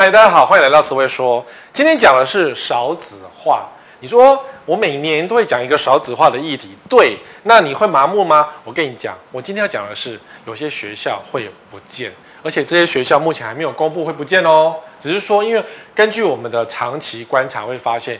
[0.00, 1.44] 嗨，大家好，欢迎来到思维说。
[1.74, 3.68] 今天讲的是少子化。
[3.98, 7.18] 你说我每年都会讲一个少子化的议题，对？
[7.42, 8.48] 那你会麻木吗？
[8.64, 12.10] 我跟你讲，我今天要讲的是，有些学校会不见，
[12.42, 14.74] 而且这些学校目前还没有公布会不见哦。
[14.98, 15.62] 只是说，因为
[15.94, 18.18] 根据我们的长期观察，会发现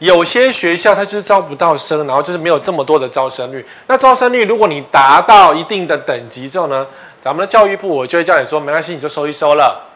[0.00, 3.66] 有些学校它就是招不到生，然后就是没有这么多的招生率。
[3.86, 6.86] 那招生率，如果你达到一定的等级之后呢，
[7.22, 9.88] 咱们的教育部我就会叫你说，没关系，你就收一收了。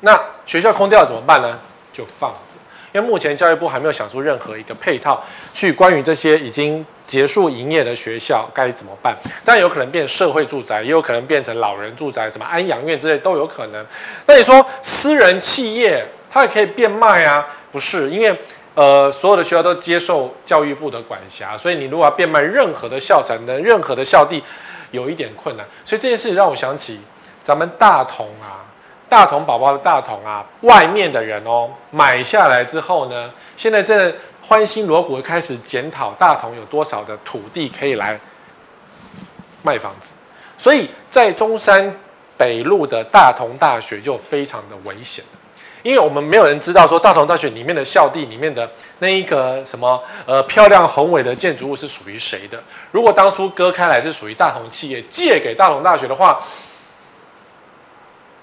[0.00, 1.58] 那学校空掉怎么办呢？
[1.92, 2.56] 就放着，
[2.92, 9.14] 因为目前教育部还没有想出任何一个配套，去关于这些已经结束营业的学校该怎么办。
[9.44, 13.84] 但有可能变社会住宅，也有可能变成老人住宅，什么安养院之类都有可能。
[14.26, 17.44] 那你说私人企业它也可以变卖啊？
[17.72, 18.40] 不是，因为
[18.74, 24.42] 呃所有的学校都接受教育部的管辖，所以你如果要变卖任何的校产的任何的校地，
[24.92, 25.66] 有一点困难。
[25.84, 27.00] 所以这件事让我想起
[27.42, 28.59] 咱们大同啊。
[29.10, 38.18] 大同宝宝的大同啊，外面的人哦，买下来之后呢，现在正欢欣锣鼓开始检讨大同有多少的土地可以来
[39.62, 40.12] 卖房子，
[40.56, 41.92] 所以在中山
[42.38, 45.24] 北路的大同大学就非常的危险，
[45.82, 56.40] 因为我们没有人知道说大同大学里面的校地里面的那一个什么呃漂亮宏伟的建筑物是属于谁的，如果当初割开来是属于大同企业借给大同大学的话。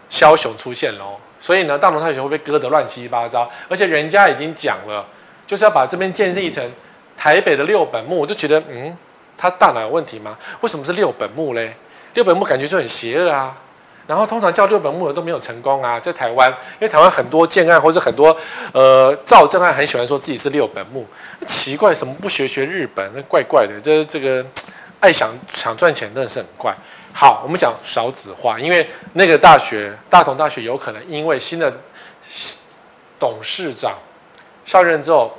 [0.10, 5.06] 枭雄出现喽，所以呢，大同大学会被割得乱七八糟，而且人家已经讲了，
[5.46, 6.64] 就是要把这边建立成
[7.18, 8.96] 台北的六本木，我就觉得，嗯，
[9.38, 10.38] 他大脑有问题吗？
[10.62, 11.76] 为什么是六本木嘞？
[12.14, 13.56] 六本木感觉就很邪恶啊。
[14.08, 18.34] 然后通常叫六本木的都没有成功啊，在台湾，因为台湾很多建案或是很多
[18.72, 21.06] 呃造证案很喜欢说自己是六本木，
[21.46, 23.12] 奇怪，什么不学学日本？
[23.14, 24.42] 那怪怪的，这这个
[25.02, 26.74] 爱想想赚钱真的是很怪。
[27.20, 31.74] 好，我们讲少子化，因为那个大学，大同大学有可能因为新的
[33.18, 33.98] 董事长
[34.64, 35.36] 上任之后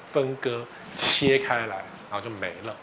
[0.00, 0.64] 分割
[0.96, 2.74] 切开来，然后就没了。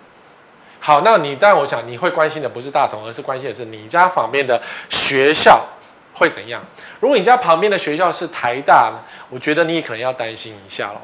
[0.79, 5.67] 好，那你当然我想你会关心的不是大同，而是关心的是你家旁边的学校
[6.13, 6.63] 会怎样。
[7.01, 11.01] 如果你家旁边的学校是台大呢，我觉得你可能要担心一下喽。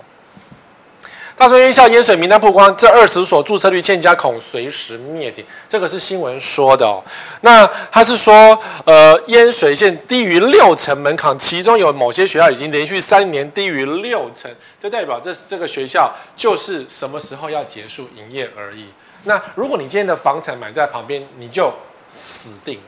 [1.35, 5.44] 大专院校淹水名单曝光，这二十所注册率欠佳，恐随时灭顶。
[5.67, 7.03] 这个是新闻说的哦。
[7.41, 14.49] 那他是说，呃，淹水线低于六成门槛，其中有某些学校已经连续三年低于六成，
[14.79, 18.85] 这代表这这个学校就是什么时候要结束营业而已。
[19.23, 21.73] 那如果你今天的房产买在旁边，你就
[22.07, 22.83] 死定了。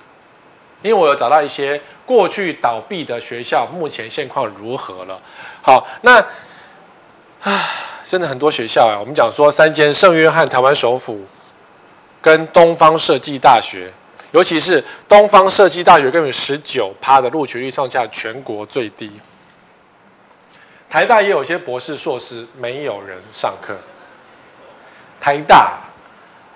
[0.83, 5.19] 因为我有找到一些过去倒闭的学校，目前现况如何了。
[5.63, 6.23] 好，那，
[7.41, 7.61] 唉。
[8.05, 11.25] 真的很多学校啊，我们讲说三间圣约翰台湾首府
[12.21, 13.91] 跟东方设计大学，
[14.31, 19.11] 尤其是东方设计大学，根本十九趴的录取率创下全国最低。
[20.87, 23.75] 台大也有些博士硕士没有人上课。
[25.19, 25.79] 台大，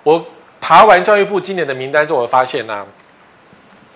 [0.04, 0.24] 我
[0.60, 2.86] 爬完教育部今年的名单之后，我发现呢、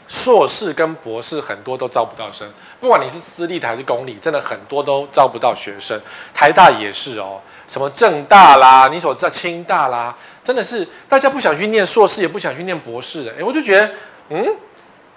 [0.06, 2.46] 硕士跟博士很多都招不到生，
[2.78, 5.98] 不管你是私立的还是公立，真的很多都招不到学生。
[6.34, 13.32] 台大也是哦，什么政大啦，你所知道清大啦，真的是大家不想去念硕士，也不想去念博士的。
[13.32, 13.90] 诶，我就觉得，
[14.28, 14.56] 嗯，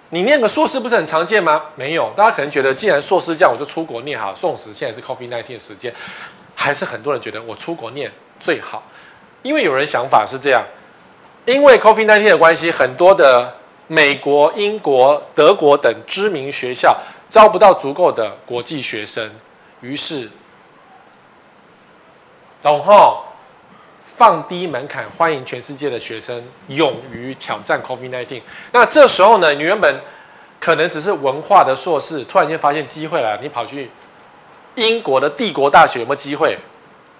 [0.08, 1.64] 你念个硕士不是很常见吗？
[1.74, 4.34] 没有，大家可能觉得，既然硕士这样，我就出国念好。
[4.34, 5.92] 宋时现在是 COVID-19 的时间，
[6.54, 8.10] 还是很多人觉得我出国念
[8.40, 8.82] 最好，
[9.42, 10.64] 因为有人想法是这样，
[11.44, 13.57] 因为 Coffee Nineteen 的关系，很多的。
[13.88, 16.96] 美国、英国、德国等知名学校
[17.28, 19.30] 招不到足够的国际学生，
[19.80, 20.30] 于是，
[22.62, 23.24] 然后
[24.00, 28.42] 放低门槛，欢迎全世界的学生勇于挑战 COVID-19。
[28.72, 30.00] 那这时候呢，你原本
[30.60, 33.90] 可能只是文化的硕士，突然间发现机会来了，你跑去
[34.74, 36.56] 英国的帝国大学有没有机会？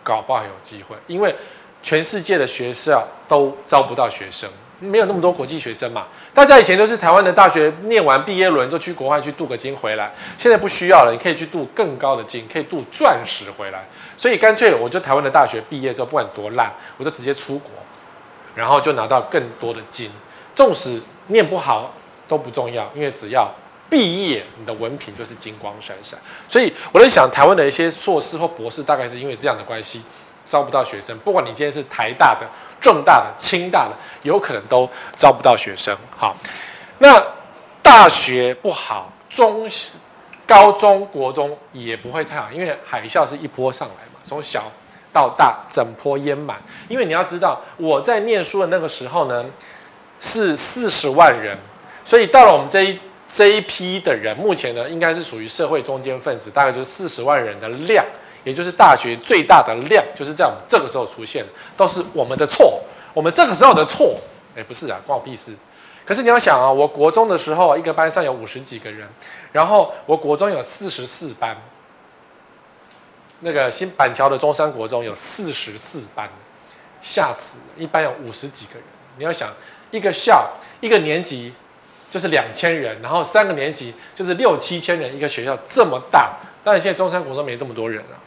[0.02, 1.34] 搞不好有机会，因为
[1.82, 4.48] 全世界的学校都招不到学生。
[4.80, 6.06] 没有那么多国际学生嘛？
[6.32, 13.86] 大家以前都是台湾的大学念完毕业论就去国外去镀个金回来，现在不需要了，你可以去镀更高的金，可以镀钻石回来。
[14.16, 17.70] 所以干脆我就台湾的大学毕业之后，不管多烂，我就直接出国，
[18.54, 20.10] 然后就拿到更多的金。
[20.54, 21.94] 纵使念不好
[22.26, 23.52] 都不重要，因为只要
[23.90, 26.18] 毕业，你的文凭就是金光闪闪。
[26.46, 30.02] 所以我在想，台湾的一些硕士或博士，大概是因为这样的关系。
[30.48, 32.46] 招不到学生，不管你今天是台大的、
[32.80, 33.90] 重大的、清大的，
[34.22, 35.96] 有可能都招不到学生。
[36.16, 36.34] 好，
[36.98, 37.22] 那
[37.82, 39.68] 大学不好，中、
[40.46, 44.64] 高中、国中也不会太好，因为海啸是一波上来嘛，从小
[45.12, 46.56] 到大整波淹满。
[46.88, 49.44] 因为你要知道，我在念书的那个时候呢，
[50.18, 51.56] 是四十万人，
[52.04, 52.98] 所以到了我们这一
[53.28, 58.02] 这一批的人，目前呢，应该是属于社会中间分子，大概就是四十万人的量，
[58.48, 60.50] 也就是大学最大的量，就是这样。
[60.66, 62.80] 这个时候出现的，都是我们的错，
[63.12, 64.18] 我们这个时候的错。
[64.56, 65.54] 哎，不是啊，关我屁事。
[66.06, 69.06] 可是你要想啊，我国中的时候，一个班上有五十几个人，
[69.52, 71.56] 然后我国中有四十四班，
[73.40, 76.28] 那个新板桥的中山国中有四十四班，
[77.02, 77.64] 吓死了！
[77.76, 78.84] 一班有五十几个人，
[79.18, 79.50] 你要想
[79.90, 80.50] 一个校
[80.80, 81.52] 一个年级。
[82.10, 86.38] 就是两千人，然后三个年级就是六七千人，一个学校这么大。
[86.64, 88.17] 当然现在中山国中没这么多人了。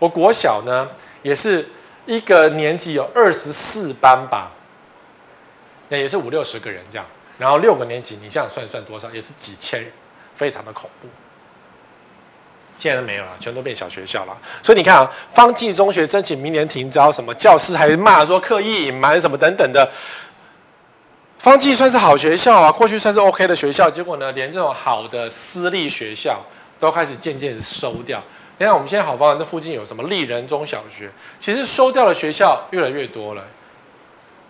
[0.00, 0.88] 我国小呢，
[1.22, 1.68] 也是
[2.06, 4.50] 一个年级有二十四班吧，
[5.88, 7.06] 那也是五六十个人这样。
[7.38, 9.92] 然后六个年级，你这样算算多少，也是几千人，
[10.34, 11.08] 非常的恐怖。
[12.78, 14.36] 现在都没有了，全都变小学校了。
[14.62, 19.86] 所以你看啊，方济中学申请明年停招，什么教师还骂说刻意隐瞒什么等等的。
[21.38, 26.42] 方济算是好学校啊，过去算是 OK 的学校，结果呢，连这种好的私立学校
[26.78, 28.22] 都开始渐渐收掉。
[28.60, 33.42] 你看我们现在好芳这附近有什么丽人中小学，其实收掉的学校越来越多了。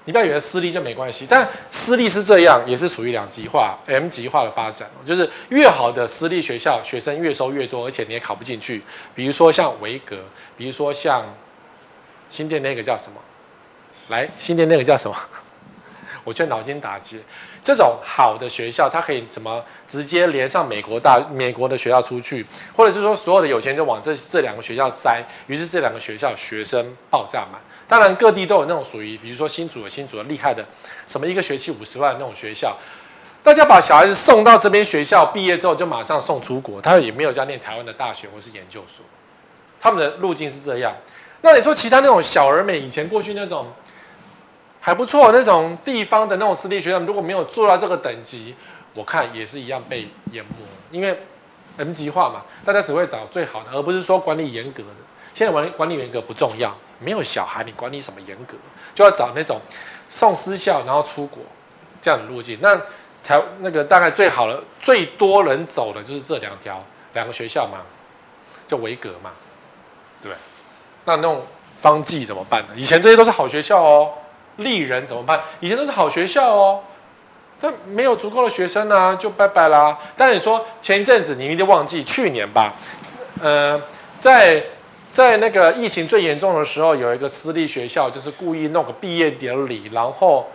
[0.05, 4.91] 你不要以为私立就没关系，但私立是这样，也是属于两极化、M 极化的发展。
[5.07, 8.83] 就是越好的私立学校，学生越收越多，而且你也考不进去。
[9.15, 10.17] 比如说像维格，
[10.56, 11.25] 比如说像
[12.29, 13.21] 新店那个叫什么？
[14.09, 15.17] 来，新店那个叫什么？
[16.25, 17.17] 我却脑筋打结，
[17.62, 22.44] 这种好的学校，它可以怎么直接连上美国大美国的学校出去，
[22.76, 27.61] 或者是说所有的有钱就往这这两个学校塞，于是这两个学校学生爆炸满。
[27.88, 30.64] 当然各地都有那种属于，比如说新竹有新竹的厉害的，
[31.06, 32.76] 什么一个学期五十万那种学校，
[33.43, 39.05] 大家把小孩子送到这边学校，毕业之后就马上送出国，他也没有叫念台湾的大学或是研究所，
[39.81, 40.94] 他们的路径是这样。
[41.40, 43.67] 那你说其他那种小而美，以前过去那种。
[44.81, 48.55] 还不错，那种地方的那种私立学校，如果没有做到这个等级，
[48.94, 50.50] 我看也是一样被淹没。
[50.91, 51.21] 因为
[51.77, 54.88] M 级化嘛，大家只会找最好的，而不是说管理严格的。
[55.35, 58.55] 现在管理管理严格不重要，没有小孩，你管理什么严格？
[58.94, 59.61] 就要找那种
[60.09, 61.43] 送私校然后出国
[62.00, 62.59] 这样的路径。
[62.61, 62.81] 那
[63.23, 66.82] 才那个大概最好的、最多人走的就是这两条
[67.12, 67.79] 两个学校嘛，
[68.67, 69.31] 就维格嘛，
[70.23, 70.32] 对。
[71.05, 71.47] 那那种
[71.79, 72.75] 方济怎么办呢？
[72.77, 74.12] 以前这些都是好学校哦。
[74.61, 75.41] 立人怎么办？
[75.61, 76.81] 以前都是好学校哦，
[77.61, 79.99] 但没有足够的学生啊，就拜拜啦。
[80.17, 82.73] 但你说前一阵子，你一定忘记去年吧？
[83.43, 83.81] 呃，
[84.19, 84.62] 在
[85.11, 90.47] 在那个疫情最严重的时候，有一个私立学校，就是故意弄个毕业典礼，然后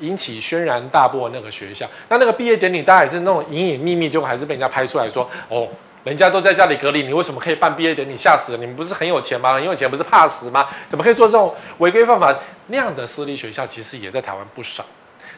[0.00, 1.86] 引起轩然大波的那个学校。
[2.08, 5.68] 那那个毕业典礼，大家也是那种隐隐秘密，结果还是被人家拍出来说哦。
[6.04, 8.16] 人家都在家里隔离，你为什么可以办毕业典礼？
[8.16, 8.58] 吓死了！
[8.58, 9.54] 你们不是很有钱吗？
[9.54, 10.68] 很有钱不是怕死吗？
[10.88, 13.64] 怎么可以做这种违规犯法那样的私立学校？
[13.64, 14.84] 其实也在台湾不少，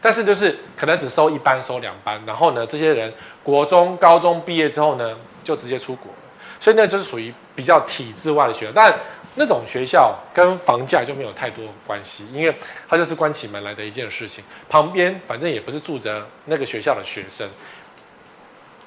[0.00, 3.12] 但是就是可能只收一班、收两班，然后呢，这些人
[3.42, 6.18] 国中、高中毕业之后呢，就直接出国了。
[6.58, 8.94] 所以那就是属于比较体制外的学校，但
[9.34, 12.54] 那种学校跟房价就没有太多关系，因为
[12.88, 14.42] 它就是关起门来的一件事情。
[14.66, 17.46] 旁边反正也不是住着那个学校的学生，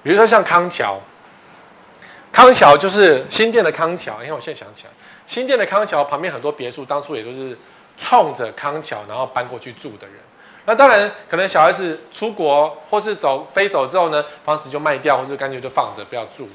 [0.01, 0.99] 比如说像康桥。
[2.31, 4.91] 康桥就是新店的康桥，因为我现在想起来，
[5.25, 7.57] 新店的康桥旁边很多别墅，当初也都是
[7.97, 10.15] 冲着康桥，然后搬过去住的人。
[10.65, 16.53] 那当然，可能小孩子出国或是走飞走之后呢，房子就卖掉，或是干脆就放着不要住了。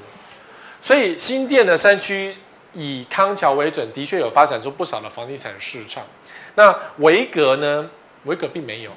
[0.79, 2.37] 所以新店的山区
[2.71, 6.03] 以康桥为准，的确有发展出不少的房地产市场。
[6.55, 7.89] 那维格呢？
[8.23, 8.91] 维格并没有，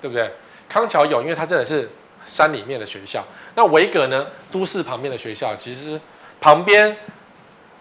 [0.00, 0.32] 对不对？
[0.68, 1.88] 康桥有，因为它真的是。
[2.28, 4.26] 山里面的学校，那维格呢？
[4.52, 5.98] 都市旁边的学校，其实
[6.40, 6.94] 旁边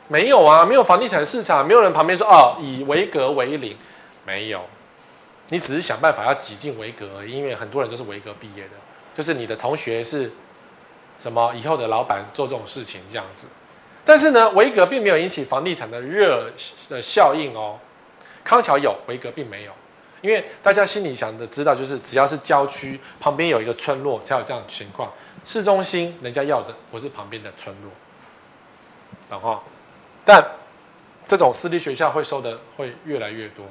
[0.08, 3.76] 没有啊，没有房地产市场，没有人旁边说哦，以维格为零，
[4.26, 4.66] 没有。
[5.50, 8.72] 你只是想办法要挤进维格，因为很多人都是维格毕业的，
[9.16, 10.32] 就是你的同学是
[11.20, 13.48] 什么以后的老板做这种事情这样子。
[14.04, 16.50] 但是呢，维格并没有引起房地产的热
[16.90, 17.78] 的效应哦。
[18.44, 19.72] 康桥有，维格并没有。
[20.22, 25.12] 因为大家心里想的知道，就是只要是郊区旁边有一个村落，才有这样的情况。
[25.46, 27.92] 市中心人家要的不是旁边的村落，
[29.30, 29.64] 然后，
[30.26, 30.46] 但
[31.28, 33.66] 这种私立学校会收的会越来越多，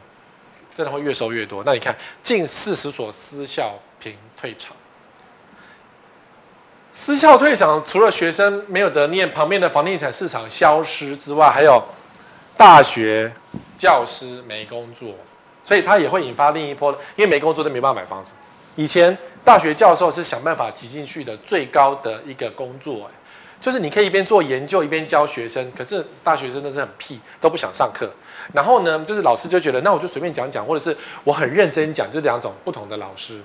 [0.75, 1.62] 真的会越收越多。
[1.67, 4.75] 那你看，近四十所私校平退场，
[6.95, 11.83] 私校退场，除了学生没有得念，旁边的房地产市场消失之外，还有
[12.57, 13.35] 大学
[13.76, 15.15] 教师没工作。
[15.66, 18.32] 所以它也会引发另一波，因为没工作都没办法买房子。
[18.76, 23.11] 以前大学教授是想办法挤进去的最高的一个工作，
[23.61, 25.73] 就是你可以一边做研究一边教学生。
[25.73, 28.08] 可是大学生都是很屁，都不想上课。
[28.52, 33.40] 然后呢，就是老师就觉得，那我就随便讲讲，或者是我很认真讲，就两种不同的老师。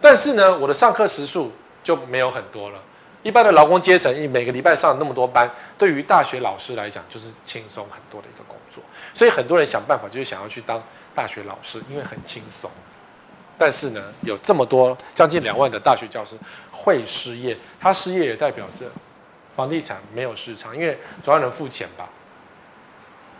[0.00, 1.52] 但是呢，我的上课时数
[1.84, 2.80] 就没有很多了。
[3.22, 8.82] 一般的劳工阶层，每个礼拜上那么多班，对于大学老师来讲，就是轻松很多的一个工作。
[9.14, 10.82] 所以很多人想办法，就是想要去当
[11.14, 12.70] 大学老师，因为很轻松。
[13.56, 16.36] 但是呢，有这么多将近两万的大学教师
[16.70, 18.86] 会失业，他失业也代表着
[19.56, 22.08] 房地产没有市场，因为总要人付钱吧？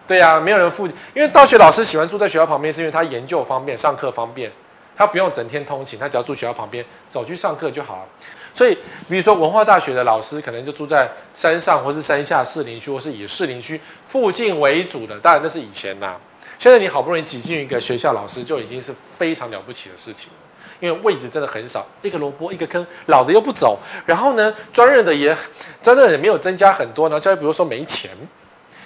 [0.08, 4.50] 对呀、啊，没有人付，因为大学老师喜欢住在学校旁边，是因为他研究方便，上课方便，
[4.96, 8.08] 他不用整天通勤，他只要住学校旁边，走去上课就好了。
[8.52, 8.76] 所以，
[9.08, 15.18] 比如说文化大学的老师，可能就住在山上，或是山下士林区，或是以士林区附近为主的。
[15.20, 16.16] 当然，那是以前呐。
[16.58, 20.38] 现在你好不容易挤进一个学校，老师就已经是非常了不起的事情了，
[20.80, 25.36] 因为位置真的很少，一个萝卜一个坑，老的又不走，然后呢，专任的也
[25.80, 27.20] 专任也没有增加很多呢。
[27.20, 28.10] 教育比如说没钱，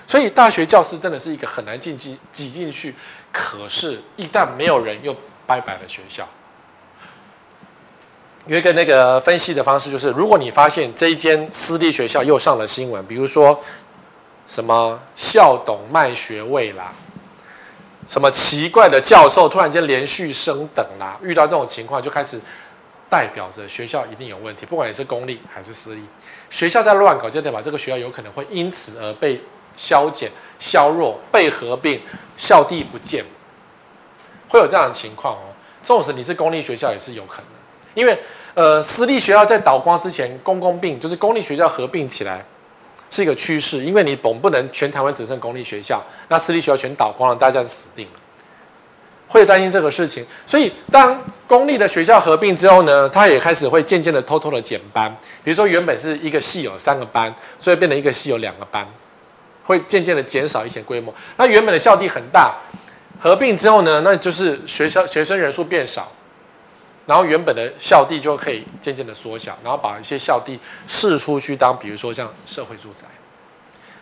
[0.07, 2.95] 所以大学教师真的是一个很难进去挤进去。
[3.33, 5.16] 可是，一旦没有人，又
[5.47, 6.28] 拜拜了学校。
[8.46, 13.62] 有一个那个分析的方式，就是如果你发现这一间私立学校又上了新闻，比如说
[14.46, 16.92] 什么校董卖学位啦，
[18.08, 22.40] 什么奇怪的教授突然间连续升等啦，遇到这种情况就开始
[23.08, 26.02] 代表着学校一定有问题，不管你是公立还是私立，
[26.50, 29.40] 学校在乱搞，就代表这个学校有可能会因此而被
[29.76, 32.00] 削减、削弱、被合并、
[32.37, 33.25] 校地不见，
[34.49, 35.54] 会有这样的情况哦。
[35.84, 37.62] 纵使你是公立学校，也是有可能。
[37.94, 38.18] 因为，
[38.54, 42.44] 呃，私立学校在倒光之前，公公并就是公立学校合并起来
[43.11, 43.82] 是一个趋势。
[43.84, 48.12] 因为你总不能全台湾只剩公立学校，那私立学校全倒光了，大家是死定了。
[49.28, 55.11] 会担心这个事情，所以当公立的学校合并之后呢，它也开始会渐渐的偷偷的减班。
[55.42, 58.87] 比如说原本是一个系有三个班，所以变成一个系有两个班，
[59.64, 61.14] 会渐渐的减少一些规模。
[61.38, 62.54] 那原本的校地很大，
[63.18, 66.12] 合并之后呢，那就是学校学生人数变少。
[67.04, 73.06] 然后原本的校地就可以渐渐的缩小，然后把一些校地释出去当，比如说像社会住宅，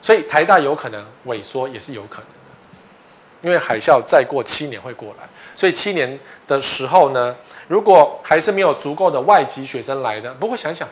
[0.02, 7.34] 所以台大有可能萎缩也是有可能的，因为海啸再过七年会过来，所以七年的时候呢，
[7.68, 10.86] 如果还是没有足够的外籍学生来的，不过想想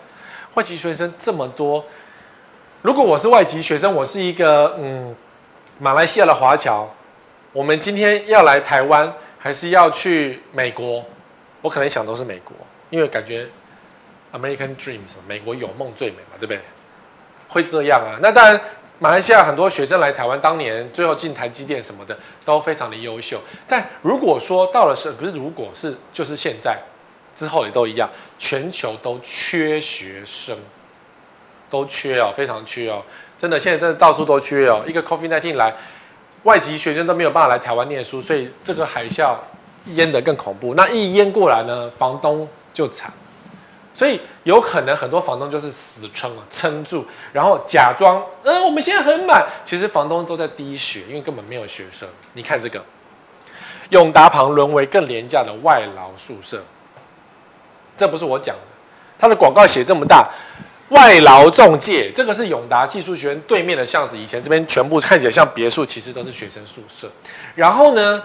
[0.54, 1.84] 外籍学生这么多，
[2.80, 5.14] 如果我是外籍学生，我是一个嗯
[5.78, 6.88] 马来西亚的华侨，
[7.52, 11.04] 我们今天要来台湾，还是要去美国？
[11.60, 12.54] 我可能想都是美国，
[12.90, 13.46] 因为感觉
[14.32, 16.60] American Dreams 美国有梦最美嘛，对不对？
[17.48, 18.18] 会这样啊？
[18.20, 18.60] 那当然，
[18.98, 23.40] 马来西亚很多学生来台湾，当年最后进台积电什么的都非常的优秀。
[23.66, 26.78] 但如果说到了是不是如果是就是现在
[27.34, 30.56] 之后也都一样，全球都缺学生，
[31.70, 33.02] 都缺哦，非常缺哦，
[33.38, 34.84] 真的现在真的到处都缺哦。
[34.86, 35.74] 一个 COVID-19 来，
[36.42, 39.34] 外籍学生都没有办法来台湾念书，所以这个海啸。
[39.94, 43.12] 淹得更恐怖，那一淹过来呢，房东就惨，
[43.94, 52.08] 所以有可能很多房东就是死撑啊，撑住，然后假装，嗯、我们现在很满，其实房东都在滴血，因为根本没有学生。
[52.34, 52.84] 你看这个，
[53.90, 56.62] 永达旁沦为更廉价的外劳宿舍，
[57.96, 58.62] 这不是我讲的，
[59.18, 60.28] 他的广告写这么大，
[60.90, 67.10] 外劳中介，这个是永达技术学院对面的巷子，以前这边全部看起来像别墅，其实都是学生宿舍，
[67.56, 68.22] 然后呢，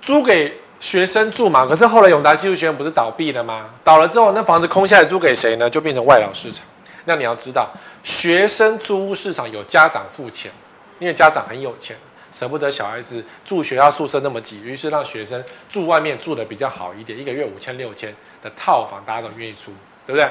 [0.00, 0.60] 租给。
[0.84, 3.70] 学生住嘛，可是后来永达技术学院不是倒闭了吗？
[3.82, 5.68] 倒了之后，那房子空下来租给谁呢？
[5.68, 6.62] 就变成外劳市场。
[7.06, 7.70] 那你要知道，
[8.02, 10.52] 学生租屋市场有家长付钱，
[10.98, 11.96] 因为家长很有钱，
[12.30, 19.72] 舍不得小孩子住学校宿舍那么挤，于是让学生住外面住的比较好一点，一个月五千六千的套房，大家都愿意租，
[20.06, 20.30] 对不对？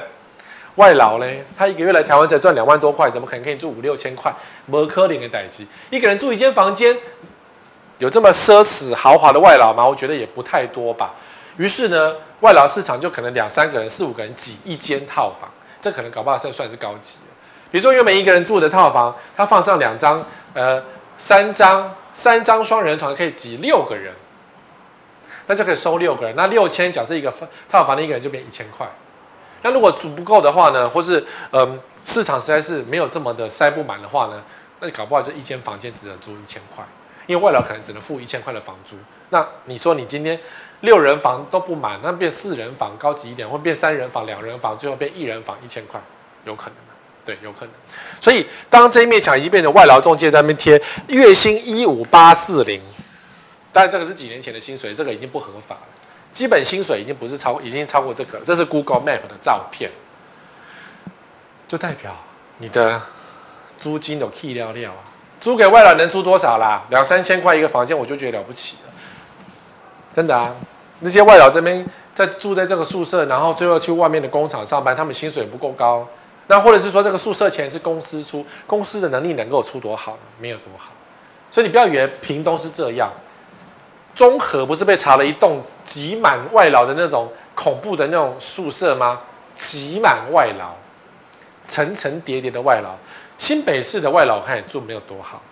[0.76, 1.26] 外劳呢，
[1.58, 4.32] 他一个月来台湾才赚两万多块，怎么可能可以住五六千块？
[4.66, 6.96] 没可能的代志，一个人住一间房间。
[7.98, 9.86] 有这么奢侈豪华的外劳吗？
[9.86, 11.14] 我觉得也不太多吧。
[11.56, 15.48] 于是呢，外劳市场就可能两三个人、四五个人挤一间套房，
[15.80, 17.16] 这可能搞不好算算是高级。
[17.70, 20.82] 比如说，原本一个人住的套房，他放上两张、呃
[21.16, 24.12] 三张、三张双人床，可以挤六个人，
[25.46, 26.34] 那就可以收六个人。
[26.36, 27.32] 那六千，假设一个
[27.68, 28.84] 套房的一个人就变一千块。
[29.62, 34.42] 那如果租不够的话呢，或是嗯、市场实在是没有这么的塞不满的话呢，
[34.80, 36.84] 那搞不好就一间房间只能租一千块。
[37.26, 38.96] 因为外劳可能只能付一千块的房租，
[39.30, 40.38] 那你说你今天
[40.80, 45.98] 六人房都不满，那变四人房高级一点，或变三人房、两人房，最后变一人房一千块，
[46.44, 46.92] 有可能吗？
[47.24, 47.74] 对，有可能。
[48.20, 52.78] 所以当这一面墙已经变成外劳中介在那边贴月薪一五八四零，
[53.72, 55.88] 但这个是几年前的薪水，这个已经不合法了，
[56.30, 59.90] 基本薪水已经不是超，已经超过这个了，这是 Google Map 的照片，
[61.66, 62.14] 就代表
[62.58, 63.00] 你的
[63.78, 65.13] 租金有 key 料料啊。
[65.44, 66.82] 租给外劳能租多少啦？
[66.88, 68.92] 两三千块一个房间，我就觉得了不起了，
[70.10, 70.56] 真的啊！
[71.00, 76.08] 那些外劳这边在住在这个宿舍，然后最后去外面的工厂上班，他们薪水不够高。
[76.46, 80.18] 那或者是说这个宿舍钱是公司出，公司的能力能够出多好呢？
[80.40, 80.90] 没有多好。
[81.50, 83.12] 所以你不要以为屏东是这样，
[84.14, 89.20] 中和不是被查了一栋挤满外劳的那种恐怖的那种宿舍吗？
[89.54, 90.70] 挤满外劳，
[91.68, 92.96] 层层叠叠的外劳。
[93.38, 95.42] 新北市的外劳看也住没有多好，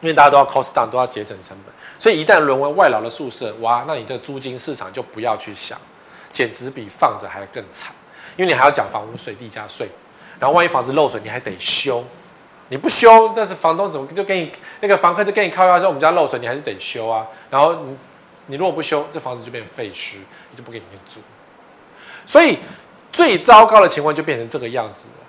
[0.00, 1.74] 因为大家都要 cost down，都要节省成本。
[1.98, 5.78] 所以一旦沦为外劳的宿舍，哇，那你这租金市场就不要去想，
[6.30, 7.92] 简直比放着还更惨。
[8.36, 9.88] 因为你还要缴房屋税、地价税，
[10.38, 12.04] 然后万一房子漏水，你还得修。
[12.68, 17.26] 你不修，但是房东怎么就给你那个房客就给你靠腰说我们家漏水，你还是得修啊。
[17.48, 17.96] 然后你
[18.46, 20.16] 你如果不修，这房子就变废墟，
[20.50, 21.20] 你就不给你住。
[22.26, 22.58] 所以
[23.12, 25.24] 最糟糕的情况就变成这个样子了。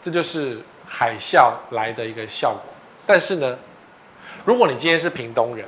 [0.00, 0.60] 这就是
[0.96, 2.72] 海啸来的一个效果。
[3.04, 3.58] 但是呢，
[4.44, 5.66] 如果你今天是屏东人，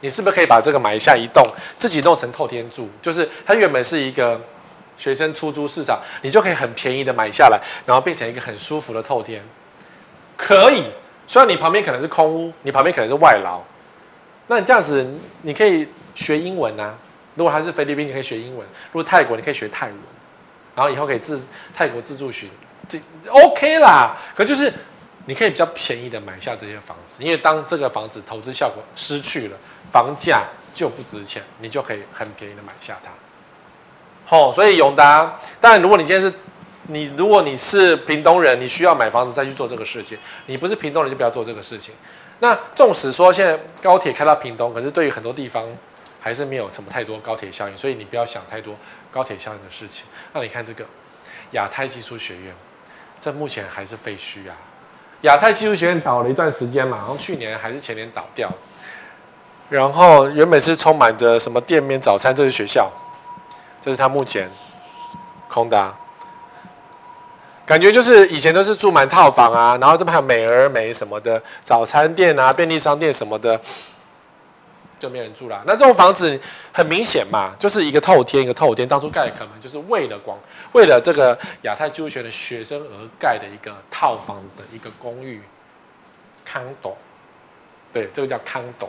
[0.00, 1.46] 你是不是可以把这个买下一栋，
[1.78, 2.88] 自己弄成透天厝？
[3.00, 4.40] 就是它原本是一个。
[4.98, 9.44] 学生出租市场，你就可以很便宜的买下来，然后变成一个很舒服的透天，
[10.38, 10.84] 可以。
[11.26, 13.60] 虽然你旁边可能是空屋，你旁边可能是外劳，
[14.46, 15.06] 那你这样子，
[15.42, 16.94] 你可以学英文啊。
[17.34, 19.96] 如果他是菲律宾，你可以学英文；如果泰国，你可以学泰文，
[20.74, 22.46] 然后以后可以自泰国自助学，
[22.88, 24.16] 这 OK 啦。
[24.34, 24.72] 可就是
[25.26, 29.56] 你可以比较便宜的买下这些房子，因为当这个房子投资效果失去了，
[29.90, 33.10] 房价就不值钱，你就可以很便宜的买下它。
[34.36, 36.32] 哦，所以永达，当然，如果你今天是，
[36.88, 41.94] 你如果你是屏东人，你需要买房子再去做这个事情；你不是屏东人，就不要做这个事情。
[42.40, 45.64] 那纵使说现在高铁开到屏东，可是对于很多地方
[46.20, 48.76] 还是没有什么太多高铁效应，所以你不要想太多
[49.12, 50.06] 高铁效应的事情。
[50.32, 50.84] 那你看这个
[51.52, 52.52] 亚太技术学院，
[53.18, 54.56] 这目前还是废墟啊。
[55.22, 58.52] 亚太技术学院倒了一段时间嘛，然后去年还是前年倒掉，
[59.68, 62.90] 然后原本是充满着什么店面、早餐，这是学校。
[63.78, 64.50] 这是他目前
[65.48, 65.94] 空的，
[67.64, 73.60] 感觉就是以前都是住满套房啊，然后这边还有美而美什么的早餐店啊、便利商店什么的，
[74.98, 75.62] 就没人住了。
[75.66, 76.38] 那这种房子
[76.72, 80.38] 很明显嘛，就是一个透天一个透天，当初盖的可能就是为了广，
[80.72, 85.40] 为了这个亚太技术学的学生而盖的一个套房的一个公寓
[86.48, 86.94] ，condo，
[87.92, 88.88] 对，这个叫 condo。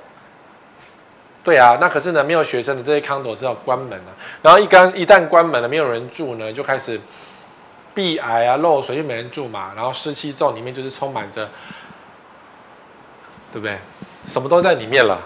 [1.43, 4.13] 对啊，那可是呢，没有学生的这些 condo 只好关门了。
[4.41, 6.99] 然后一刚一旦关门了，没有人住呢，就开始
[7.93, 9.71] 壁癌啊、漏水，就没人住嘛。
[9.73, 11.49] 然后湿气重，里面就是充满着，
[13.51, 13.77] 对不对？
[14.25, 15.21] 什么都在里面了。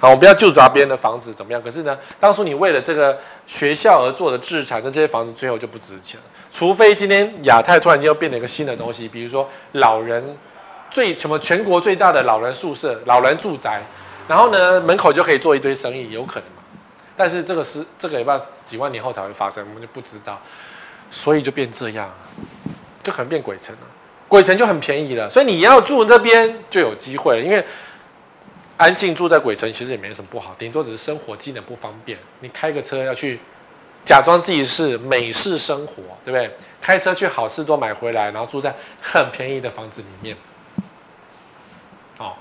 [0.00, 1.62] 好，我不要就抓别人的房子怎么样？
[1.62, 6.26] 可是呢，当初你为了这个学校而做的置产，那这些房子最后就不值钱了。
[6.50, 10.36] 除非今天亚太突然间又变了一个新的东西，比如说老人
[10.90, 13.82] 最什么全国最大的老人宿舍、老人住宅。
[14.26, 16.62] 然后呢，门口就可以做一堆生意，有可能嘛？
[17.16, 20.40] 但是这个是这个也不知道几万年后才会发生，我们就不知道，
[21.10, 22.08] 所以就变这样，
[23.02, 23.82] 就可能变鬼城了。
[24.28, 27.42] 鬼城就很便宜了，所以你要住这边就有机会了。
[27.42, 27.64] 因为
[28.80, 32.18] 安静住在鬼城其实也没什么不好，顶多只是生活机能不方便。
[32.40, 33.38] 你开个车要去，
[34.06, 36.50] 假装自己是美式生活，对不对？
[36.80, 40.34] 开车去好市多买回来，然后住在很便宜的房子里面。
[42.16, 42.32] 哦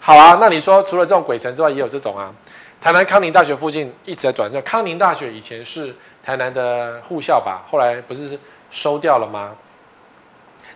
[0.00, 2.30] 好啊，那你说除了这种鬼城之外，也有这种啊。
[2.78, 4.60] 台南康宁大学附近一直在转正。
[4.60, 9.56] 康宁大学以前是台南的护校吧，后来不是收掉了吗？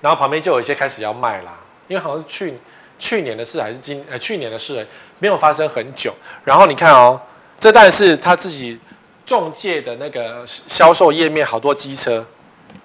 [0.01, 2.59] 然后旁边就有一些开始要卖啦，因为好像是去
[2.99, 4.87] 去年的事还是今呃去年的事，
[5.19, 6.15] 没有发生很久。
[6.45, 7.21] 然后你看哦，
[7.61, 8.79] 这但是他自己
[9.25, 12.25] 中介的那个销售页面，好多机车。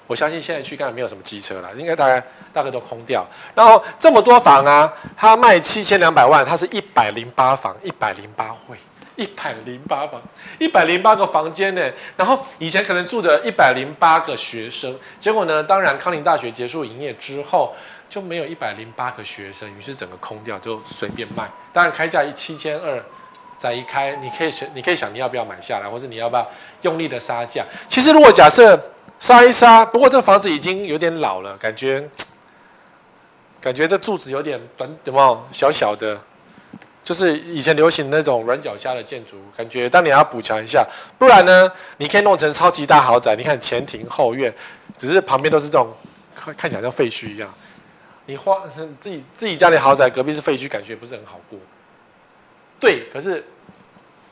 [0.07, 2.21] 我相信现在去看没有什么机车了，应该大概
[2.51, 3.25] 大概都空掉。
[3.55, 8.75] 然后这么多房啊，他卖七千两百万，他是一百零八房，一百零八会，
[9.15, 10.21] 一百零八房，
[10.59, 11.89] 一百零八个房间呢。
[12.17, 17.73] 然后以前可能住着一百零八个学生，结果呢，当然康宁大学结束营业之后
[18.11, 21.49] 就没有一百零八个学生，于是整个空掉，就随便卖。
[21.73, 23.01] 当然开价一七千二，
[23.57, 27.65] 再一开，你可以选，你可以想你要不要买下来，或者你要不要用力的杀价。
[27.87, 28.79] 其实如果假设。
[29.21, 32.09] 杀一杀，不过这房子已经有点老了，感觉，
[33.61, 36.19] 感觉这柱子有点短，有没有小小的？
[37.03, 40.83] 就是以前流行那种软脚虾的建筑，感觉当你要补强一下，
[41.19, 43.35] 不然呢，你可以弄成超级大豪宅。
[43.35, 44.51] 你看前庭后院，
[44.97, 45.95] 只是旁边都是这种
[46.33, 47.47] 看看起来像废墟一样。
[48.31, 48.63] 你花
[49.01, 51.59] 自己自己家里豪宅，隔壁是废墟，感觉也不是很好过。
[52.79, 53.45] 对，可是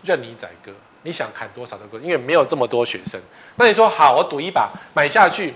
[0.03, 0.71] 任你宰割。
[1.03, 1.99] 你想砍多少都够？
[1.99, 3.19] 因为没有这么多学生。
[3.57, 5.53] 那你说好，我赌一把买下去。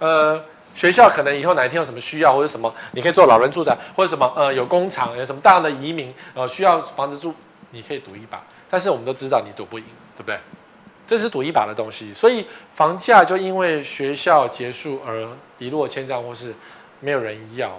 [0.00, 7.32] 呃，学校可能以后哪一天有什么需要或者什么，你可以做老人住宅或者什么呃有工厂有什么大量的移民呃需要房子住，
[7.70, 8.42] 你可以赌一把。
[8.68, 9.84] 但是我们都知道你赌不赢，
[10.16, 10.36] 对不对？
[11.06, 15.28] 这是赌一把的东西，所以房价就因为学校结束而
[15.58, 16.54] 一落千丈，或是
[17.04, 17.78] 没有人要。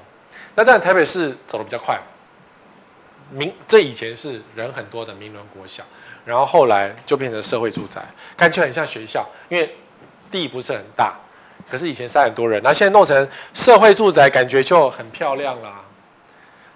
[0.54, 2.00] 那但台北市走得比较快，
[3.32, 5.84] 民这以前是人很多的明伦国小，
[6.24, 8.02] 然后后来就变成社会住宅，
[8.38, 9.76] 感觉很像学校，因为
[10.30, 11.16] 地不是很大，
[11.70, 15.85] 可是以前塞很多人，那现在弄成社会住宅，感觉就很漂亮了。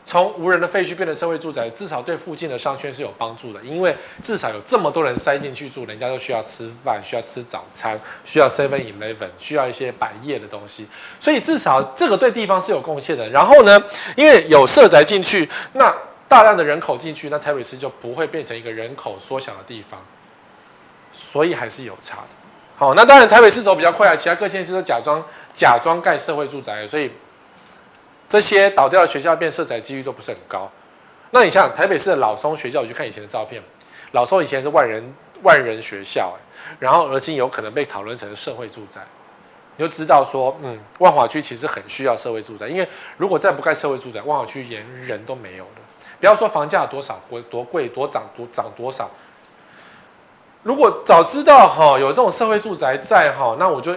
[0.09, 7.95] 从无人的废墟变成社会住宅，至少对附近的商圈是有帮助的，因为至少有这么多人塞进去住，人家都需要吃饭，需要吃早餐，
[8.25, 10.87] 需要 Seven Eleven，需要一些百业的东西，
[11.19, 13.29] 所以至少这个对地方是有贡献的。
[13.29, 13.79] 然后呢，
[14.15, 15.95] 因为有社宅进去，那
[16.27, 20.03] 大量的人口进去，那台北市就不会变成一个人口缩小的地方，
[21.11, 22.29] 所以还是有差的。
[22.75, 27.11] 好，那当然台北市走比较快啊，其他各县市都假装假装盖社会住宅，所以。
[28.29, 30.69] 这些倒掉的学校变社宅几率都不是很高。
[31.31, 33.61] 那你像台北市的老松学校，我去看以前的照片，
[34.11, 36.35] 老松以前是万人万人学校，
[36.77, 39.01] 然后而今有可能被讨论成社会住宅，
[39.77, 42.87] 你就知道说，嗯，万华区其实很需要社会住宅，因为
[43.17, 45.81] 如果再不盖社会住宅，万华区连人都没有了。
[46.19, 49.09] 不要说房价多少贵多贵多涨多涨多少，
[50.61, 53.95] 如果早知道哈有这种社会住宅在哈，那我就。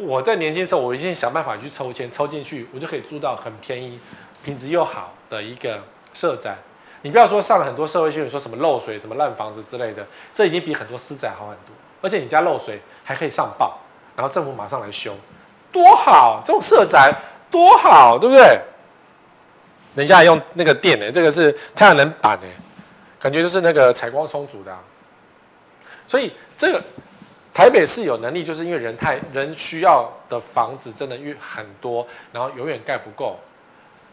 [0.00, 4.00] 我在年轻的时候，我已经想办法去抽签，抽进去，我就可以租到很便宜、
[4.42, 5.82] 品质又好的一个
[6.14, 6.56] 社宅。
[7.02, 11.76] 你不要说上了很多社会新闻，说什么漏水、什么烂房子之类的，这已经比很多私宅好很多。
[12.00, 13.78] 而且你家漏水还可以上报，
[14.16, 15.14] 然后政府马上来修，
[15.70, 16.40] 多好！
[16.42, 17.14] 这种社宅
[17.50, 18.58] 多好，对不对？
[19.94, 22.46] 人家还用那个电呢，这个是太阳能板呢，
[23.20, 24.80] 感觉就是那个采光充足的啊。
[26.06, 26.82] 所以这个。
[27.54, 33.38] 台北市有能力，就是因为人太人需要的房子真的越很多，然后永远盖不够。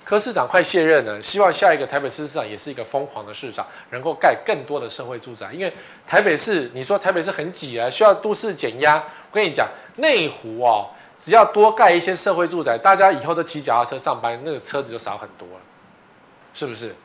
[0.03, 5.51] 柯市长快卸任了，希望下一个台北市市长也是一个疯狂的市长，能够盖更多的社会住宅。
[5.51, 5.73] 因为
[6.05, 8.95] 台北市，你说台北市很挤啊，需要都市减压。
[8.97, 15.61] 我跟你讲，内湖哦，只要多盖一些社会住宅，大家以后都骑脚踏车上班，那个车子就少很多了，
[16.53, 16.95] 是不是？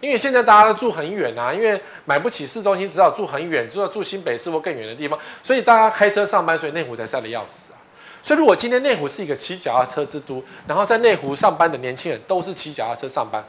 [0.00, 7.76] 因为现在大家都住很远啊，因为买不起市中心，只好住很远，只好住新北市或更远的地方，所以大家开车上班，所以内湖才塞得要死啊。
[8.22, 13.44] 所以如果今天内湖是一个骑脚踏车之都，然后在内湖上班的年轻人都是骑脚踏车上班，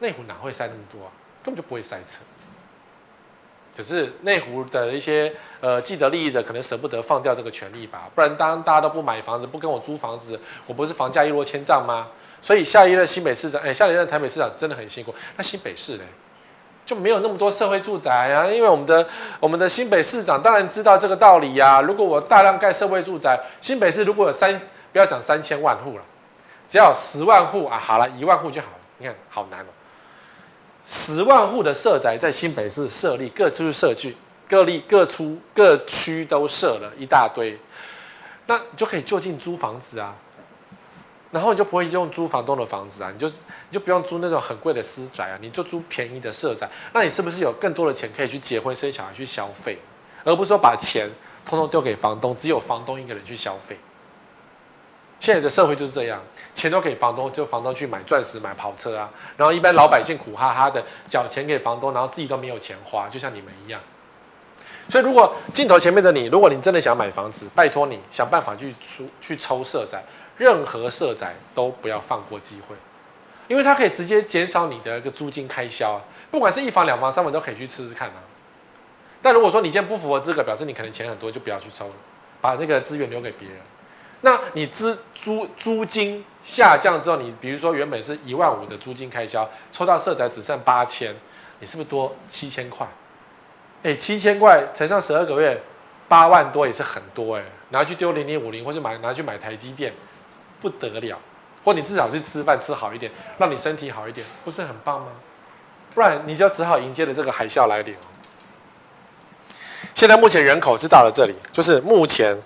[0.00, 1.12] 内湖哪会塞那么多啊？
[1.42, 2.18] 根本就不会塞车。
[3.74, 12.08] 只是内湖的一些呃既得利益者可能舍不得放掉这个权利吧，不然当大家都不买房子，不跟我租房子，我不是房价一落千丈吗？
[12.40, 15.14] 所以下一任新北市长，哎，下一任台北市长真的很辛苦。
[15.36, 16.04] 那新北市呢，
[16.86, 19.06] 就没有那么多社会住宅啊，因为我们的
[19.40, 21.80] 我们的新北市长当然知道这个道理呀、啊。
[21.80, 24.56] 如果我大量盖社会住宅，新北市如果有三，
[24.92, 26.04] 不要讲三千万户了，
[26.68, 28.78] 只要十万户啊，好了，一万户就好了。
[28.98, 29.68] 你看好难哦，
[30.84, 34.16] 十万户的社宅在新北市设立，各处设区，
[34.48, 37.58] 各立各出各区都设了一大堆，
[38.46, 40.14] 那就可以就近租房子啊。
[41.30, 46.68] 然后你就不会用租房东的房子啊，你就你就不用租那种很贵的私宅啊，你就租便宜的社宅。
[46.92, 49.78] 那你是不是有更多的钱可以去结婚生小孩去消费，
[50.24, 51.10] 而不是说把钱
[51.44, 53.78] 通通丢给房东，只有房东一个人去消费？
[55.20, 56.22] 现在的社会就是这样，
[56.54, 63.80] 钱都给房东，就房东去买钻石、买跑车啊，然后一般老百姓苦哈哈的缴钱给房东，然后自己都没有钱花，就像你们一样。
[64.88, 70.02] 所以，如果镜头前面的你，如果你真的想买房子，拜托你想办法去出去抽社宅。
[70.38, 72.74] 任何社宅都不要放过机会，
[73.48, 76.00] 因为它可以直接减少你的一个租金开销啊。
[76.30, 78.22] 不管是一房、两房、三房，都可以去试试看啊。
[79.20, 81.94] 但如果说你今天不符合资格，表示你可能钱很多，就不要去抽了，
[82.40, 83.58] 把那个资源留给别人。
[84.20, 91.14] 那你资租租金下降之后，你比如说原本是一万五的租金开销，抽到社宅只剩八千，
[91.60, 92.86] 你是不是多七千块？
[93.82, 95.60] 哎，七千块乘上十二个月，
[96.08, 97.44] 八万多也是很多哎。
[97.70, 99.92] 拿去丢零零五零，或者买拿去买台积电。
[100.60, 101.18] 不得了，
[101.64, 105.08] 或你至少是吃饭吃好一点，让你身体好一点，不是很棒吗？
[105.94, 107.96] 不然你就只好迎接了这个海啸来临。
[109.94, 112.36] 现在目前人口是到了这里，就是目前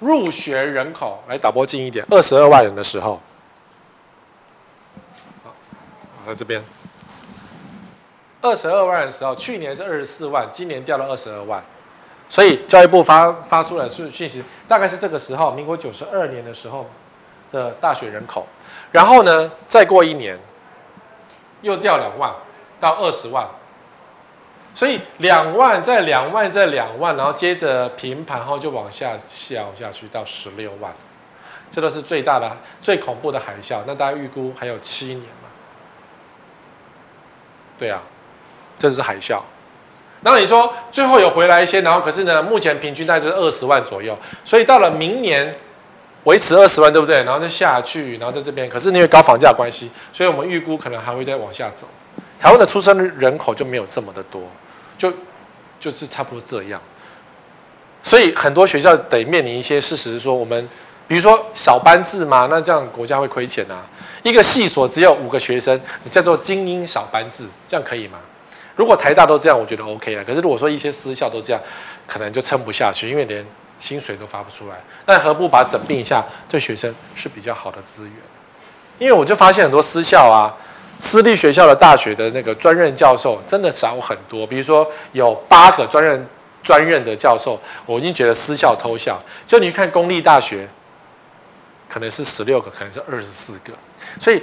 [0.00, 3.20] 入学人口，来导播近一点，二十二万人的时候，
[5.44, 5.54] 好，
[6.26, 6.62] 在这边，
[8.40, 11.62] 二十二万的时候，去年是二十四万，今年掉了二十二万，
[12.28, 16.88] 所以教育部发发出来的讯息，大概是这个时候，民国九十二年的时候。
[17.50, 18.46] 的大学人口，
[18.92, 20.38] 然后呢，再过一年，
[21.62, 22.32] 又掉两万
[22.78, 23.46] 到二十万，
[24.74, 30.92] 所以两万再两万再两万，然后接着平盘后就往下消下去到十六万，
[31.70, 33.80] 这都是最大的、最恐怖的海啸。
[33.86, 35.48] 那大家预估还有七年吗？
[37.78, 38.02] 对啊，
[38.78, 39.40] 这是海啸。
[40.20, 45.56] 然后你说最后有回来一些，然后可是呢，目前平均大概就是二十万左右，所以到了明年
[46.28, 47.22] 维持二十万，对不对？
[47.24, 51.88] 然后再下去，然后在这边，可是因为高房价关系，所以我们预估可能还会再往下走。
[52.38, 54.42] 台湾的出生人口就没有这么的多，
[54.98, 55.10] 就
[55.80, 56.78] 就是差不多这样。
[58.02, 60.68] 所以很多学校得面临一些事实，说我们
[61.06, 63.86] 比如说小班制嘛，那这样国家会亏钱啊。
[64.22, 68.18] 一个系所只有五个学生，你叫做精英小班制，这样可以吗？
[68.76, 70.22] 如果台大都这样，我觉得 OK 了。
[70.22, 71.62] 可是如果说一些私校都这样，
[72.06, 73.44] 可能就撑不下去，因为连
[73.78, 74.76] 薪水都发不出来。
[75.06, 78.12] 那何不把整并一下，对学生是比较好的资源？
[78.98, 80.54] 因为我就发现很多私校啊，
[80.98, 84.46] 私立学校的大学的那个专任教授真的少很多。
[84.46, 86.26] 比如说有八个专任
[86.62, 89.20] 专任的教授，我已经觉得私校偷笑。
[89.46, 90.68] 就你看公立大学，
[91.88, 93.72] 可能是十六个，可能是二十四个，
[94.18, 94.42] 所以。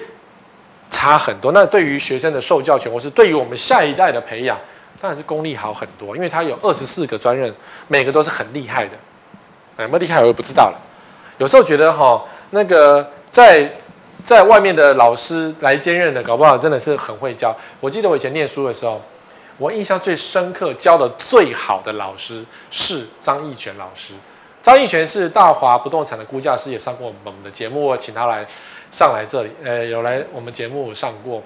[0.91, 1.51] 差很多。
[1.51, 4.57] 那对于学生的受教权，或是对于我们下一代的培养，
[5.01, 7.53] 当然是公立好很多，因为他有二十四个专任，
[7.87, 8.95] 每个都是很厉害的。
[9.83, 10.77] 有没有厉害，我也不知道了。
[11.37, 13.69] 有时候觉得哈，那个在
[14.23, 17.55] 在外面的老师来兼任的，搞不好真的是很会教。
[17.79, 19.01] 我记得我以前念书的时候，
[19.57, 24.13] 我印象最深刻、教的最好的老师是张义全老师。
[24.63, 28.45] 张义全是大华不动产的估价师，也上过我们的节目，我请他来。
[28.91, 31.43] 上来这里，呃，有来我们节目上过。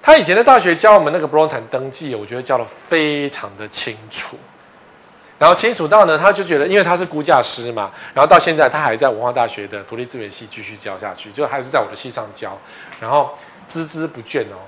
[0.00, 4.38] 他以前在大学教我们那个不动产登记，我觉得教得非常的清楚。
[5.38, 12.58] 然后清楚到呢，他就觉得，因为他是估价师嘛，然后到现在他还在文化大学的土地资源系继续教下去，就还是在我的系上教，
[13.00, 13.34] 然后
[13.68, 14.58] 孜孜不倦哦。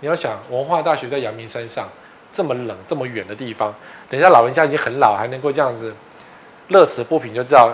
[0.00, 1.88] 你要想，文化大学在阳明山上
[2.30, 3.74] 这么冷、这么远的地方，
[4.08, 5.94] 等一下老人家已经很老，还能够这样子
[6.68, 7.72] 乐此不疲，就知道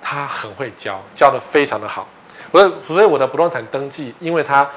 [0.00, 2.08] 他很会教，教得非常的好。
[2.52, 4.68] 所以，所以我的不动产登记，因为他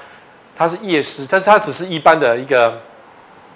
[0.55, 2.79] 他是夜师，但是他只是一般的一个，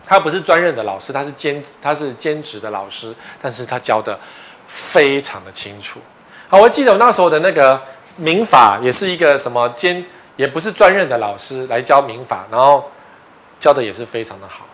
[0.07, 4.17] 他不是专任的老师，他是兼他是兼职的老师，但是他教的
[4.65, 5.99] 非常的清楚。
[6.47, 7.79] 好，我记得我那时候的那个
[8.15, 10.05] 民法也是一个什么兼，
[10.37, 12.89] 也不是专任的老师来教民法，然后
[13.59, 14.65] 教的也是非常的好，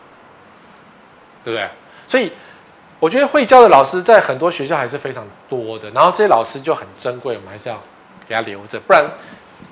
[1.44, 1.68] 对不对？
[2.08, 2.32] 所以
[3.00, 7.82] 我觉得会教的老师在很多学校还是非常多的，然后这些老师就很珍贵，我们还是要。
[8.26, 9.04] 给他留着，不然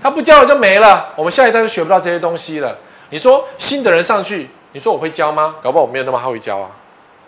[0.04, 1.13] 他不教了就没了。
[1.15, 2.78] 我们下一代就学不到这些东西了。
[3.12, 5.56] 你说新的人上去，你说我会教吗？
[5.62, 6.72] 搞不好我没有那么会教啊，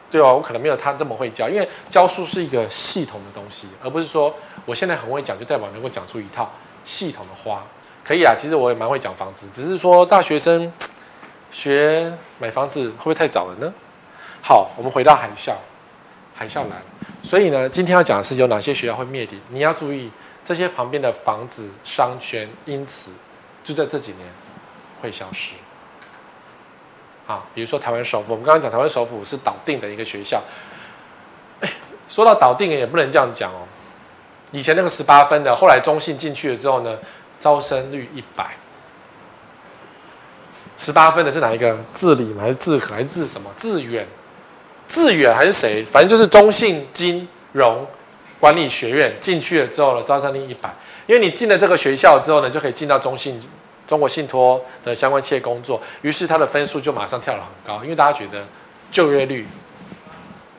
[0.10, 0.34] 对吧？
[0.34, 4.34] 我可能没有他这么会教，因为教书是一个系统的东西，而不是说
[4.66, 6.52] 我现在很会讲就代表能够讲出一套
[6.86, 7.64] 系统的花。
[8.04, 10.72] 可以啊，其实我也蛮会讲房子，只是说大学生
[11.50, 13.74] 学买房子会不会太早了呢？
[14.42, 15.54] 好，我们回到海啸，
[16.36, 16.82] 海啸来，
[17.24, 20.12] 所以呢，今天要讲的是有哪些学校会灭顶，你要注意。
[20.46, 23.14] 这些旁边的房子商圈，因此
[23.64, 24.28] 就在这几年
[25.02, 25.54] 会消失。
[27.28, 30.42] 啊，比如说台湾首府，我们刚刚讲台湾首府是导定的一个学校。
[31.62, 31.70] 哎，
[32.10, 33.68] 说到导定也不能这样讲哦。
[34.52, 36.98] 以前那个十八分的，后来中信进去了之后呢，
[37.40, 38.58] 招生率一百。
[40.78, 41.78] 十八分的是哪一个？
[41.94, 43.50] 致理还是致和还是致什么？
[43.58, 44.08] 致远？
[44.88, 45.84] 致远还是谁？
[45.86, 47.88] 反正就是中信金融。
[48.40, 50.70] 管理学院进去了之后呢，招生率一百，
[51.08, 53.42] 因为你进了这个学校之后呢，就可以进到中信、
[53.88, 58.44] 中国信托的相关企业工作，于是他的分数就马上跳得很高，因为大家觉得
[58.90, 59.48] 就业率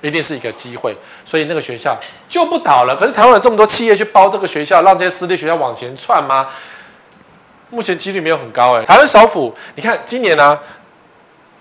[0.03, 2.95] 一定是一个机会，所以那个学校就不倒了。
[2.95, 6.49] 可是台湾有这么多企业去包这个学校，让这些私立学校往前窜吗？
[7.71, 8.85] 目前几率没有很高哎。
[8.85, 10.59] 台湾首府，你看今年呢、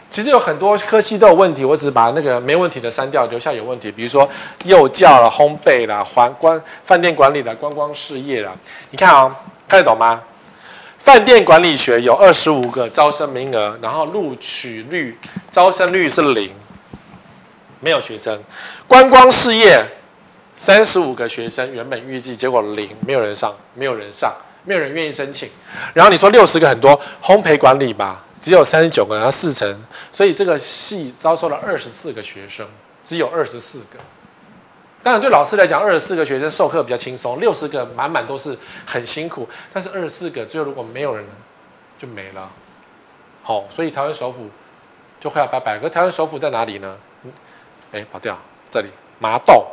[0.10, 3.90] 其实有很多科系都有问题，我只是把那个没问题的删掉，留下有问题。
[3.90, 4.30] 比如说
[4.66, 8.52] 幼教啦、烘焙啦、环观饭店管理啦、观光事业啦。
[8.92, 9.36] 你看啊、哦，
[9.68, 10.22] 看得懂吗？
[11.04, 15.20] 饭店管理学有二十五个招生名额，然后录取率、
[15.52, 16.50] 招生率是零，
[17.82, 18.42] 没有学生。
[18.88, 19.86] 观光事业
[20.56, 25.50] 三十五个学生，原本预计结果零，没有人上，没有人上，没有人愿意申请。
[25.94, 28.24] 然后你说六十个很多，烘焙管理吧。
[28.40, 29.78] 只有三十九个，然后四成，
[30.10, 32.66] 所以这个系招收了二十四个学生，
[33.04, 34.00] 只有二十四个。
[35.04, 39.48] 当然，对老师来讲，二十四个学生授课比较轻松，六十个满满都是很辛苦。
[39.74, 41.26] 但是二十四个最后如果没有人，
[42.00, 42.50] 就没了。
[43.44, 44.50] 好，所以台湾首府
[45.20, 45.78] 就快要拜拜。
[45.78, 46.98] 可台湾首府在哪里呢？
[47.92, 48.38] 哎，跑掉，
[48.72, 48.88] 这里
[49.20, 49.66] 麻豆，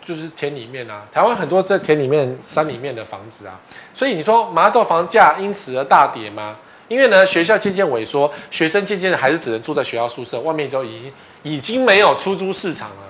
[0.00, 1.02] 就是田里面啊。
[1.12, 3.60] 台湾很多在田里面、山里面的房子啊，
[3.92, 6.56] 所以你说麻豆房价因此而大跌吗？
[6.88, 13.07] 因为呢，学校渐渐萎缩，学生渐渐的还是只能住在学校宿舍，外面就已经已经没有出租市场了，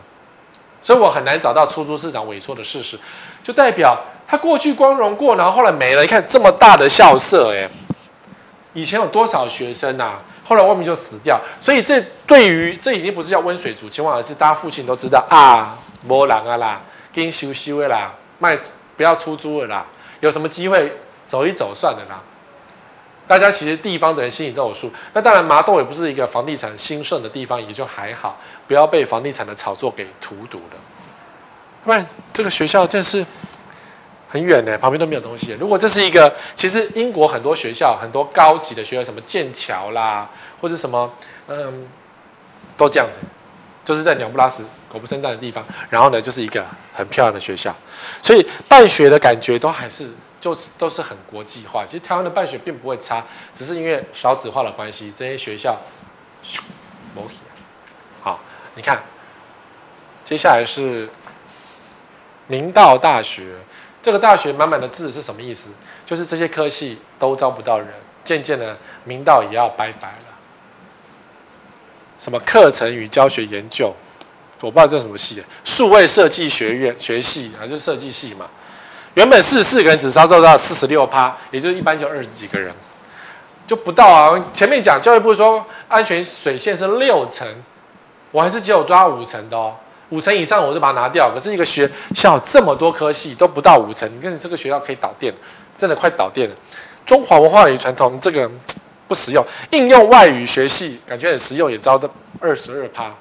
[0.88, 2.98] 所以我很难找到出租市场萎缩的事实，
[3.42, 3.94] 就代表
[4.26, 6.00] 它过去光荣过，然后后来没了。
[6.00, 7.68] 你看这么大的校舍，哎，
[8.72, 10.20] 以前有多少学生呐、啊？
[10.46, 11.38] 后来外面就死掉。
[11.60, 16.80] 所以这对于这已经不是叫温水煮青蛙，而是大家父亲都知道啊，没人啊啦，
[17.12, 18.58] 跟修修的啦，卖
[18.96, 19.84] 不要出租了啦，
[20.20, 20.90] 有什么机会
[21.26, 22.22] 走一走算了啦。
[23.26, 24.90] 大家其实地方的人心里都有数。
[25.12, 30.78] 那当然，麻豆也不是一个房地产兴盛的地方，也就还好，不要被房地产的炒作给荼毒了。
[31.82, 33.26] 不然这个学校真是
[34.28, 35.56] 很远呢，旁边都没有东西。
[35.58, 41.12] 如果这是一个，其实英国很多学校，很多高级的学校，什么剑桥啦，或者什么，
[41.48, 41.88] 嗯，
[42.76, 43.18] 都这样子，
[43.84, 45.64] 就是在鸟不拉屎、狗不生蛋的地方。
[45.90, 47.74] 然后呢，就是一个很漂亮的学校，
[48.22, 50.08] 所以办学的感觉都还是。
[50.40, 55.76] 就都是很国际化，其实台湾的办学并不会差，只是因为少子化的关系，这些学校，
[58.78, 59.02] 你看，
[60.22, 61.08] 接下来是
[62.46, 63.42] 明道大学，
[64.00, 65.70] 这个大学满满的字是什么意思？
[66.06, 67.88] 就是这些科系都招不到人，
[68.22, 70.24] 渐渐的明道也要拜拜了。
[72.20, 73.92] 什么课程与教学研究，
[74.60, 78.48] 我不知道这是什么系，数位设计学院学系啊，就是设计系嘛。
[79.14, 82.72] 原本四十四个人只招收到四十六趴，也就是一般就二十几个人，
[83.66, 84.40] 就不到啊。
[84.54, 87.44] 前面讲教育部说安全水线是六成，
[88.30, 89.74] 我还是只有抓五成的哦，
[90.10, 91.30] 五成以上我就把它拿掉。
[91.32, 95.32] 可是一个学校这么多科系都不到五成，你看你这个学校可以倒电，
[95.76, 96.56] 真的快倒电了。
[97.04, 98.50] 中华文化与传统这个
[99.06, 102.08] 不实用，应用外语学系感觉很实用，也招的
[102.40, 103.14] 二十二趴，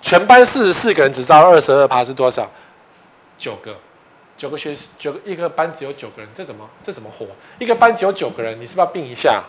[0.00, 2.50] 全班四十四个人只招二十二趴是多少？
[3.38, 3.76] 九个。
[4.38, 7.26] 九个学九个一个班只有九个人，这怎么这怎么活？
[7.58, 9.42] 一个班只有九个人，你是不是要并一下？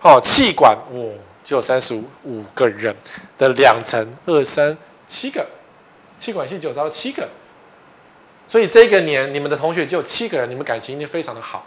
[0.00, 1.10] 哦，气管哦，
[1.46, 2.92] 只有三十五个人
[3.38, 5.46] 的两层二三七个，
[6.18, 7.28] 气管系只有招了七个，
[8.44, 11.64] 所以这个年你们的同学只有七个人，你们感情一定非常的好。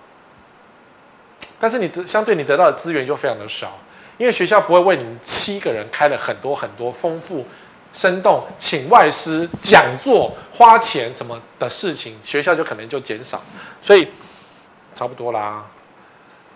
[1.57, 3.79] 但是你得相对你得到的资源就非常的少，
[4.17, 7.45] 因为学校不会为你们七个人开了很多很多丰富。
[7.93, 13.41] 生动，请外师讲座，花钱什么的事情，学校就可能就减少，
[13.81, 14.09] 所以
[14.93, 15.65] 差不多啦。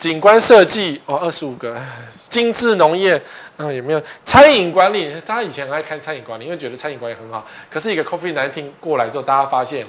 [0.03, 1.81] 景观设计哦，二十五个，
[2.29, 3.15] 精致农业
[3.55, 5.09] 啊，有没有餐饮管理？
[5.21, 7.47] 大家以前很爱看餐饮管理，因为觉得餐饮管理很好。
[7.69, 9.87] 可是一个 COVID-19 过来之后，大家发现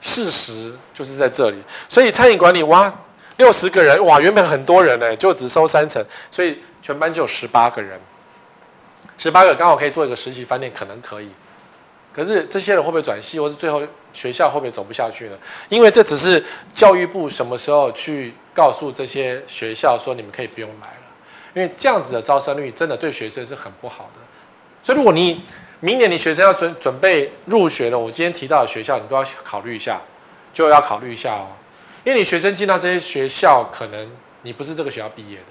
[0.00, 2.94] 事实就是在这里，所以餐饮管理哇，
[3.36, 8.00] 六十个人哇，原本很多人呢，就只收三成，所以全班就有十八个人。
[9.18, 11.28] 十八个刚好可以做一个实习饭店，可能可以。
[12.14, 15.36] 可是这些人会不会转系，或是最后学校会不会走不下去呢？
[15.68, 21.06] 因为这只是教育部什么时候去告诉这些学校说你们可以不用来了，
[21.54, 24.20] 因为这样子的招生率真的对学生是很不好的。
[24.82, 25.42] 所以如果你
[25.80, 30.00] 明年你学生要准准备入学了，我今天提到的学校你都要考虑一下，
[30.52, 31.48] 就要考虑一下哦，
[32.04, 34.08] 因为你学生进到这些学校，可能
[34.42, 35.44] 你不是这个学校毕业的，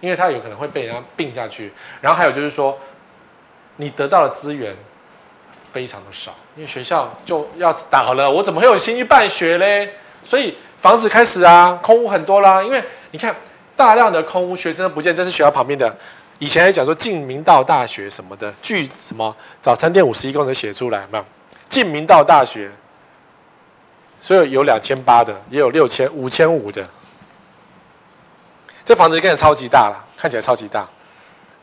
[0.00, 1.72] 因为他有可能会被人家并下去。
[2.00, 2.78] 然后还有就是说。
[3.76, 4.72] 你得到的资源
[5.74, 9.92] 非常的少，因为学校就要倒了，我怎么会有心去办学嘞？
[10.22, 12.62] 所以房子开始啊，空屋很多啦。
[12.62, 13.34] 因为你看
[13.74, 15.92] 大量的空屋，学生不见，这是学校旁边的。
[16.38, 21.24] 以前还讲说进明道大学什么的，据什么早餐店五十一公尺写出来，嘛？
[21.68, 22.70] 进明道大学，
[24.20, 26.86] 所以有两千八的，也有六千五千五的。
[28.84, 30.88] 这房子看起来超级大了，看起来超级大，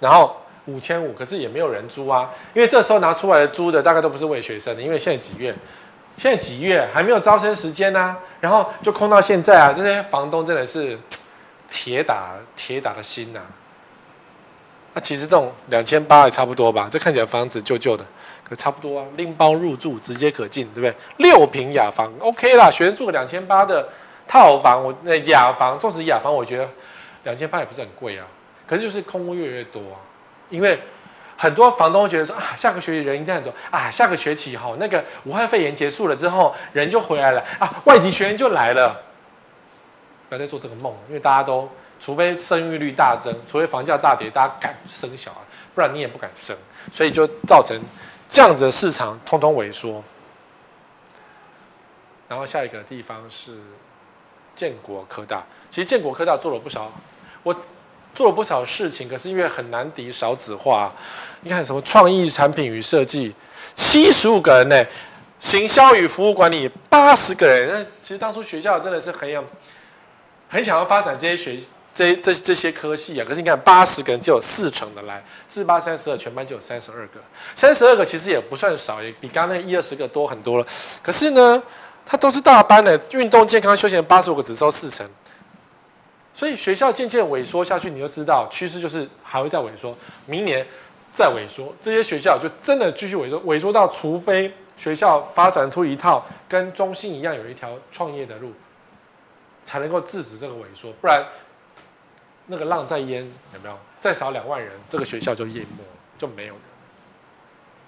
[0.01, 0.35] 然后。
[0.71, 5.53] 五千五，可是也没有人租啊，因为这时候拿出来的租的大概都不是为学生的，因为现在几月？
[6.17, 10.99] 现在几月还没有招生时间呢、啊，然后就空到现在啊，这些房东真的是
[11.69, 13.47] 铁打铁打的心呐、啊。
[14.93, 18.05] 那、啊、其实这种两千八也差不多吧，这看起来房子旧旧的，
[18.43, 20.93] 可差不多啊，拎包入住直接可进，对不对？
[21.17, 23.87] 六平雅房，OK 啦，学生住个两千八的
[24.27, 26.67] 套房，我那雅房，纵使雅房，我觉得
[27.23, 28.27] 两千八也不是很贵啊，
[28.67, 30.10] 可是就是空屋越来越多啊。
[30.51, 30.79] 因为
[31.35, 39.01] 很多房东觉得说啊，下个学期人一定很多啊，下个学期哈，那个武汉肺炎结束了之后，人就回来了啊，外籍学员就来了。
[40.29, 41.67] 不要再做这个梦了，因为大家都
[41.99, 45.39] 除非生育率大增，除非房价大跌，大家敢生小孩，
[45.73, 46.55] 不然你也不敢生，
[46.91, 47.75] 所以就造成
[48.29, 50.03] 这样子的市场通通萎缩。
[52.27, 53.57] 然后下一个地方是
[54.53, 56.91] 建国科大，其实建国科大做了不少，
[57.41, 57.55] 我。
[58.13, 60.93] 做了不少事情，可是因为很难敌少子化。
[61.41, 63.33] 你看什么创意产品与设计，
[63.73, 64.85] 七十五个人呢？
[65.39, 67.67] 行销与服务管理八十个人。
[67.67, 69.43] 那其实当初学校真的是很有，
[70.47, 71.57] 很想要发展这些学
[71.91, 73.25] 这这这些科系啊。
[73.27, 77.19] 可是你看八十个人就有四成的来，四八三十二，全班就有三十二个。
[77.55, 80.65] 三十二个其实也不算少，也比刚刚那一二十个多很多了。
[81.01, 81.63] 可是呢，
[82.05, 85.09] 它都是大班的，运动健康休闲八十五个只收四成。
[86.41, 90.65] 所以学校渐渐萎缩下去，你就知道趋势就是还会再萎缩，明年
[91.13, 98.53] 再萎缩，这些学校就真的继续萎缩，萎缩到除非学校发展出一套跟中信一样有一条创业的路，
[99.63, 101.23] 才能够制止这个萎缩，不然
[102.47, 103.23] 那个浪再淹
[103.53, 103.77] 有没有？
[103.99, 105.83] 再少两万人，这个学校就淹没，
[106.17, 106.61] 就没有了。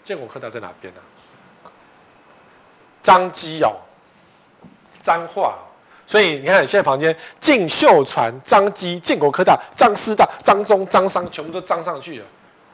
[0.04, 1.02] 建国科大在哪边呢、
[1.64, 1.74] 啊？
[3.02, 3.78] 彰基哦，
[5.02, 5.58] 彰化。
[6.06, 12.26] 所以你看，现在房间净秀传、张基、建国科大、张师大、张中、张商，全部都彰上去了。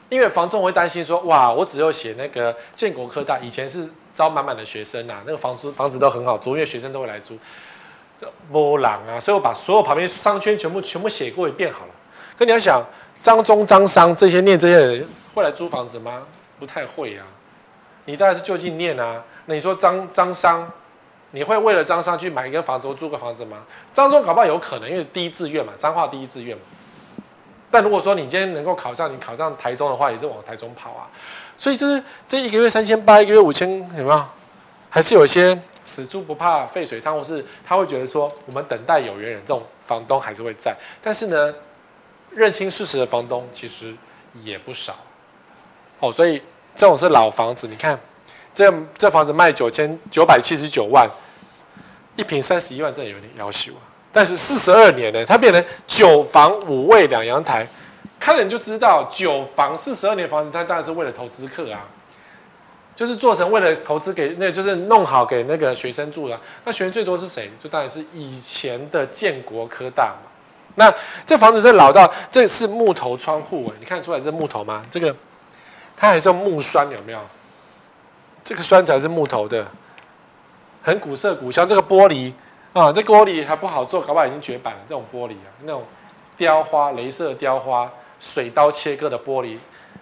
[0.08, 7.38] 因为房仲会担心说：哇，我只有写那个建国科大，以前是招满满的学生呐、啊，那个房租房子都很好租，因为学生都会来租。
[8.50, 11.92] 波浪啊，所以我把所有旁边商圈全部全部写过一遍好了。
[12.36, 12.84] 可你要想，
[13.22, 16.22] 张中、张商这些念这些人会来租房子吗？
[16.58, 17.24] 不太会啊。
[18.04, 19.22] 你当然是就近念啊。
[19.46, 20.70] 那你说张张商？
[21.32, 23.58] 你会为了彰商去买一个房子或租个房子吗？
[23.92, 26.62] 彰中搞不好有可能，因为第一志愿嘛，彰化第一志愿嘛。
[27.70, 31.06] 但如果说你今天能够考上，你考上台中的话，也是往台中跑啊。
[31.56, 34.24] 所以就是这一个月三千八，一个月五千，有没有？
[34.88, 40.74] 还是有一些死猪不怕沸水烫，或是他会觉得说，我们等待有缘人，这种房东还是会在。
[41.00, 41.54] 但是呢，
[42.30, 43.94] 认清事实的房东其实
[44.42, 44.96] 也不少。
[46.00, 46.42] 哦，所以
[46.74, 47.96] 这种是老房子，你看。
[48.52, 51.08] 这这房子卖九千九百七十九万，
[52.16, 53.80] 一平三十一万，真的有点要求啊。
[54.12, 57.66] 但是四十二年呢，它变成九房五卫两阳台，
[58.18, 61.86] 看了你就知道，九房四十二年房子，它当然是为了投资客啊，
[62.96, 66.38] 就是做成为了投资给那，就是弄好给那个学生住的。
[66.64, 67.48] 那学生最多是谁？
[67.62, 70.28] 就当然是以前的建国科大嘛。
[70.74, 70.92] 那
[71.24, 74.84] 这房子这老到，这是木头窗户哎，你看出来这木头吗？
[74.90, 75.14] 这个
[75.96, 77.20] 它还是用木栓，有没有？
[78.50, 79.64] 这个栓子是木头的，
[80.82, 81.68] 很古色古香。
[81.68, 82.32] 这个玻璃
[82.72, 84.80] 啊，这玻璃还不好做，搞不好已经绝版了。
[84.88, 85.84] 这种玻璃啊，那种
[86.36, 87.88] 雕花、镭射雕花、
[88.18, 89.56] 水刀切割的玻璃，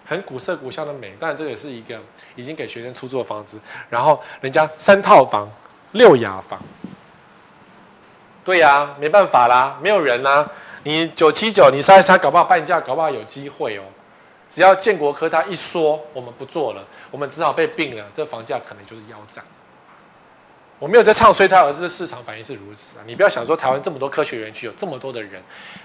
[0.06, 1.14] 很古色古香的美。
[1.20, 2.00] 但这个也是一个
[2.36, 3.60] 已经给学生出租的房子。
[3.90, 5.46] 然后人家三套房、
[5.92, 6.58] 六雅房，
[8.46, 10.48] 对呀、啊，没办法啦，没有人啦。
[10.84, 13.82] 你九七九，你杀一杀，搞不好半价，搞不好有机会哦。
[14.48, 16.84] 只要建国科他一说，我们不做了。
[17.10, 19.44] 我们只好被并了，这房价可能就是腰斩。
[20.78, 23.02] 我没有在唱衰它，而是市场反应是如此啊！
[23.04, 25.42] 你不要想说台湾这么多科学园区有这么多的人，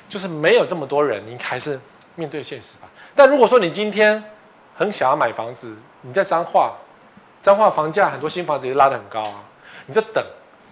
[0.08, 1.80] 就是没有这么多人，你还是
[2.14, 2.88] 面对现实吧。
[3.16, 4.24] 但如果说你今天
[4.76, 6.78] 很想要买房子，你在彰化，
[7.42, 9.44] 彰化房价很多新房子也拉得很高啊，
[9.88, 10.24] 你就等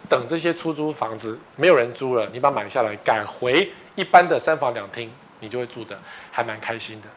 [0.08, 5.98] 等这些出租房子没有人租了，你把它买下来改回一般的三房两厅，你就会住的
[6.32, 7.08] 还蛮开心的。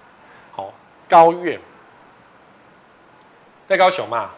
[1.08, 1.60] 高苑。
[3.66, 4.30] 在高雄嘛，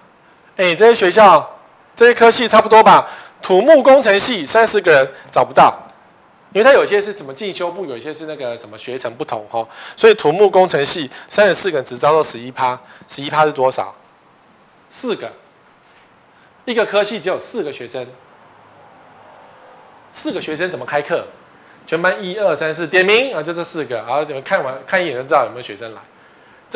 [0.56, 1.58] 哎，这些学校，
[1.94, 3.08] 这些科系差不多吧？
[3.42, 5.76] 土木工程系三十个人找不到，
[6.52, 13.94] 因为它有些是怎么进修部，有些是那个什么学程不同哈，所以土木工程系三十四个人只招到十一趴，十一趴是多少？
[14.88, 15.30] 四个，
[16.64, 18.06] 一个科系只有四个学生，
[20.12, 21.26] 四个学生怎么开课？
[21.84, 26.00] 全班一二三四点名啊，就这四个，然后你们看完看一眼就知道有没有学生来，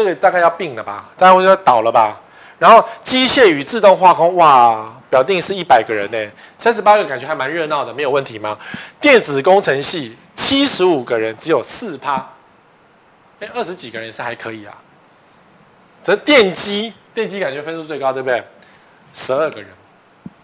[0.04, 1.10] 这个大概要并了吧？
[1.16, 2.18] 大概会要倒了吧？
[2.58, 8.58] 然后机械与自动化工，哇，表定是一百个人呢，三十八个感觉还蛮热闹的，没有问题吗？
[9.00, 12.26] 电子工程系七十五个人，只有四趴，
[13.40, 14.76] 哎，二十几个人是还可以啊。
[16.04, 18.42] 这电机，电机感觉分数最高，对不对？
[19.12, 19.68] 十二个人，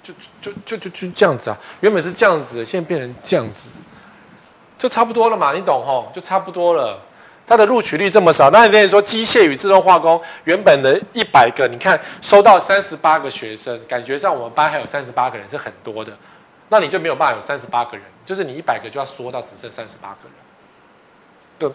[0.03, 3.69] 就就就就就这样子啊，原本是这样子，现在变成这样子，
[4.79, 6.11] 就差不多了嘛，你懂吼？
[6.15, 6.99] 就差不多了。
[7.47, 16.13] 它的录取率这么少，那你等于说机械与自动化工原本的一百个，你看收到三十八个学生，感觉上我们班还有三十八个人是很多的，
[16.71, 20.33] 那你就没有办法有三十八个人，就是你一百个就要缩到只剩三十八个人，
[21.61, 21.73] 就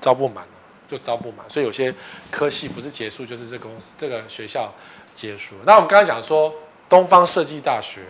[0.00, 0.50] 招不满了，
[0.88, 1.94] 就招不满，所以有些
[2.28, 4.74] 科系不是结束就是这公司这个学校
[5.14, 5.54] 结束。
[5.64, 6.52] 那我们刚才讲说
[6.88, 8.00] 东方设计大学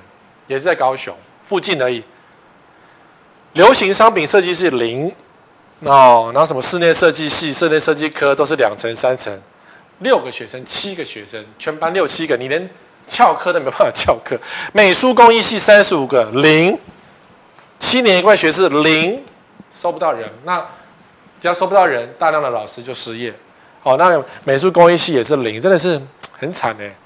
[0.46, 2.02] 也是在高雄附近而已，
[3.52, 5.14] 流行商品设计是零。
[5.80, 9.38] 哦，然后什么室内设计系、室内设计科都是两层、三层，
[9.98, 12.68] 六个学生、七个学生，全班六七个，你连
[13.06, 14.38] 翘课都没办法翘课。
[14.72, 16.78] 美术工艺系三十五个零，
[17.78, 19.22] 七年一贯学士零，
[19.70, 20.30] 收不到人。
[20.44, 20.58] 那
[21.38, 23.34] 只要收不到人，大量的老师就失业。
[23.82, 26.00] 哦，那美术工艺系也是零，真的是
[26.32, 26.96] 很惨哎。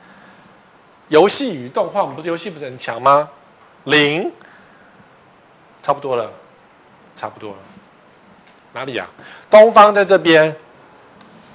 [1.08, 3.28] 游戏与动画，我们不是游戏不是很强吗？
[3.84, 4.30] 零，
[5.82, 6.30] 差不多了，
[7.16, 7.56] 差不多了。
[8.72, 9.08] 哪里啊？
[9.50, 10.54] 东方在这边，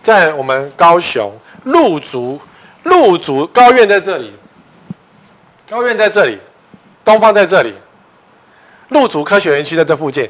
[0.02, 1.32] 在我们高雄
[1.64, 2.40] 路竹，
[2.84, 4.34] 路竹高院在这里，
[5.70, 6.38] 高院在这里，
[7.04, 7.74] 东方在这里，
[8.90, 10.30] 路竹科学园区在这附近。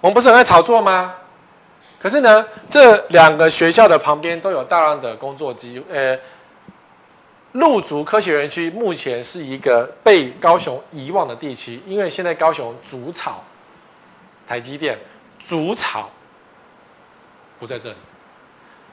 [0.00, 1.14] 我们不是很爱炒作吗？
[1.98, 5.84] 可是呢，这两个学校的旁边都有大量的工作机会。
[5.96, 6.18] 呃，
[7.52, 13.42] 路竹科学园区目前是一个被高雄遗忘的地区，因为现在高雄主炒
[14.46, 14.98] 台积电，
[15.38, 16.10] 主草
[17.58, 17.96] 不在这里。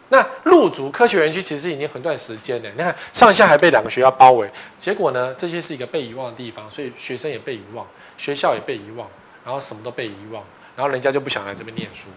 [0.10, 7.88] 那路竹科学园区其实已经很段时间了，你看上下还被两个学校包围，结果呢，这些是一个被遗忘的地方，所以学生也被遗忘，
[8.18, 9.08] 学校也被遗忘，
[9.44, 10.44] 然后什么都被遗忘，
[10.76, 12.10] 然后人家就不想来这边念书。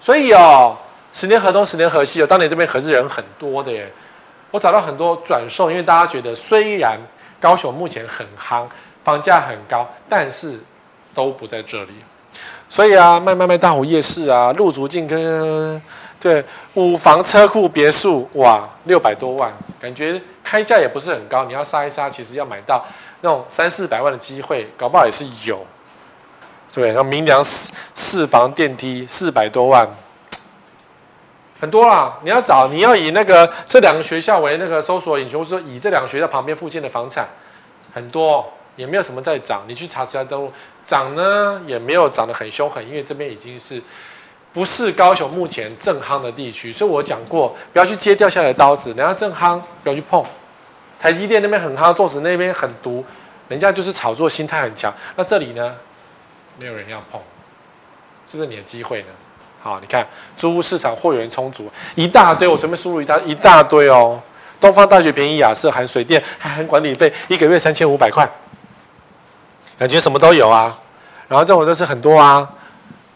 [0.00, 0.78] 所以哦，
[1.12, 3.92] 十年河东，十年河西哦，当年这边可是人很多的耶。
[4.52, 6.98] 我找到很多转售，因为大家觉得虽然
[7.38, 8.66] 高雄目前很夯，
[9.04, 10.58] 房价很高，但是
[11.14, 11.92] 都不在这里。
[12.68, 15.80] 所以啊，卖卖卖大湖夜市啊，路竹进跟
[16.18, 16.44] 对
[16.74, 21.44] 五房车库别墅，哇，六百多万，感觉开价也不是很高。
[21.44, 22.84] 你要杀一杀，其实要买到
[23.20, 25.64] 那种三四百万的机会，搞不好也是有。
[26.72, 29.88] 对，然后明良四四房电梯四百多万，
[31.58, 32.18] 很多啦。
[32.22, 37.26] 你要找，你要以那个这两个学校为那个搜索引擎，或者说以这两个学校旁边附近的房产，
[37.94, 38.44] 很多
[38.74, 39.62] 也没有什么在涨。
[39.66, 40.52] 你去查实在都
[40.86, 43.82] 涨呢，也没有涨得很凶狠，因为这边已经是
[44.52, 46.72] 不是高雄目前正夯的地区。
[46.72, 50.24] 所以我讲过，不要去接掉下来的刀子，人家正夯不要去碰。
[51.00, 53.04] 台积电那边很夯，纵使那边很毒，
[53.48, 54.94] 人家就是炒作心态很强。
[55.16, 55.74] 那这里呢？
[56.58, 57.20] 没有人要碰，
[58.26, 59.08] 是不是你的机会呢？
[59.60, 60.06] 好，你看
[60.36, 64.18] 租屋市场货源充足，一大堆，我随便输入一大一大堆哦。
[64.58, 68.26] 东方大学便宜雅舍含水电还含管理费，一个月三千五百块，
[69.78, 70.78] 感觉什么都有啊。
[71.28, 72.48] 然后这种都是很多啊，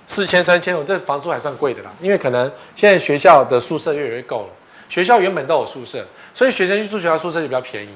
[0.06, 4.48] 四千三千，我这房租还算贵的啦，因为可能现在学校的宿舍越来越够了，
[4.88, 6.04] 学校原本都有宿舍，
[6.34, 7.90] 所以学生去住学校宿舍就比较便宜。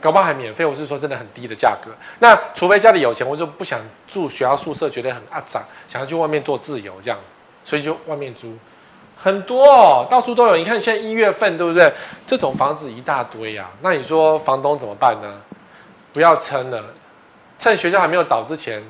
[0.00, 1.90] 搞不好还免费，我是说真的很低的价格。
[2.18, 7.16] 那除非家里有钱，我就不想住学校宿舍，觉得很阿杂，想要去外面做自由这样，
[7.64, 8.56] 所以就外面租
[9.16, 10.56] 很多哦，到处都有。
[10.56, 11.92] 你看现在一月份对不对？
[12.26, 13.70] 这种房子一大堆啊。
[13.80, 15.40] 那你说房东怎么办呢？
[16.12, 16.82] 不要撑了，
[17.62, 18.82] 趁学校还没有倒之前，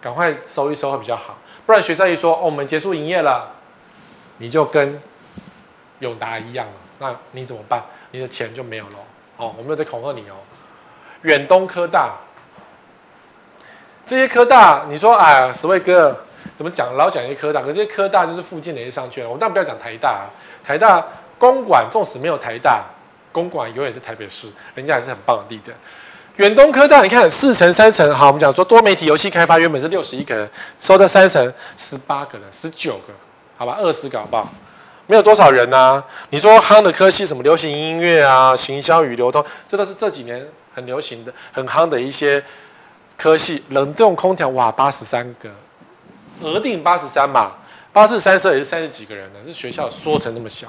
[0.00, 1.36] 赶快收一收会比较好。
[1.66, 3.52] 不然学校一说哦，我们结束营业了，
[4.38, 4.98] 你就跟
[5.98, 7.82] 永达一样了，那你怎么办？
[8.12, 8.96] 你的钱就没有了
[9.36, 9.54] 哦。
[9.58, 10.36] 我没有在恐吓你哦。
[11.20, 12.14] 远东科大，
[14.06, 16.24] 这些科大，你说哎，十位哥
[16.56, 16.96] 怎么讲？
[16.96, 19.28] 老讲一些科大，可是这些科大就是附近的一些商圈。
[19.28, 20.24] 我当然不要讲台大，啊，
[20.64, 21.06] 台大
[21.38, 22.86] 公馆纵使没有台大，
[23.32, 25.76] 公馆永远是台北市，人家还是很棒的地点。
[26.36, 33.12] 远东科大，你看四层三层，好，我们讲说多媒体游戏开发原本是六十一个人，收到三层十八个人，十九个，
[33.56, 34.48] 好吧，二十个好不好？
[35.06, 36.02] 没有多少人啊。
[36.30, 40.44] 你说夯的科系什么流行音乐啊，行销与流通，这都是这几年。
[40.74, 42.42] 很流行的、很夯的一些
[43.16, 45.48] 科系，冷冻空调哇，八十三个，
[46.42, 47.52] 额定八十三嘛，
[47.92, 50.66] 八四三十也是三十几个人呢，这学校缩成那么小，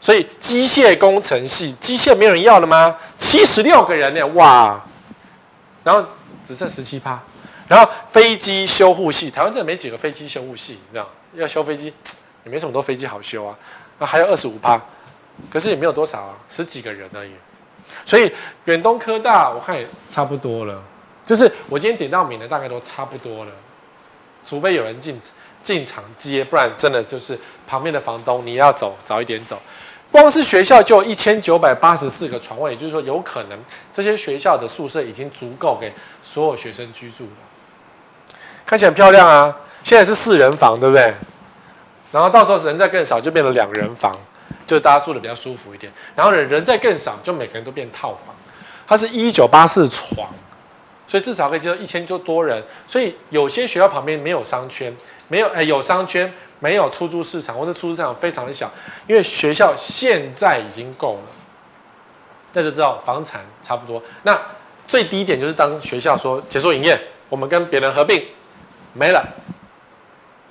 [0.00, 2.96] 所以机械工程系机械没有人要了吗？
[3.18, 4.82] 七十六个人呢，哇，
[5.84, 6.02] 然后
[6.42, 7.20] 只剩十七趴，
[7.68, 11.92] 然后飞机修护系，台湾真的没几个飞机修护系，你知道要修飞机
[12.44, 13.54] 也没什么多飞机好修啊，
[13.98, 14.80] 那还有二十五趴，
[15.52, 17.32] 可是也没有多少啊，十几个人而已。
[18.06, 18.32] 所以
[18.64, 20.82] 远东科大我看也差不多了，
[21.26, 23.52] 就是我今天点到名的大概都差不多了，
[24.46, 25.20] 除非有人进
[25.62, 29.60] 进场接，不然真的就是旁边的房东你要走早一点走。
[30.10, 33.58] 光是学校就一千九百八十四个床位，也就是说有可能
[33.92, 35.92] 这些学校的宿舍已经足够给
[36.22, 38.36] 所有学生居住了，
[38.66, 39.56] 看起来很漂亮啊。
[39.82, 41.14] 现在是四人房，对不对？
[42.12, 44.16] 然后到时候人再更少，就变成两人房。
[44.66, 48.32] 就大家住的比较舒服一点，然后人人再更少，就每个人都变套房。
[48.86, 50.28] 它是一九八四床，
[51.08, 52.62] 所以至少可以接受一千就多人。
[52.86, 54.94] 所以有些学校旁边没有商圈，
[55.26, 58.70] 没有哎有商圈，没有出租市场，或者出租市场非常的小，
[59.08, 61.22] 因为学校现在已经够了。
[62.52, 64.02] 那就知道房产差不多。
[64.22, 64.40] 那
[64.86, 68.26] 最低点就是当学校说结束营业，我们跟别人合并
[68.92, 69.24] 没了，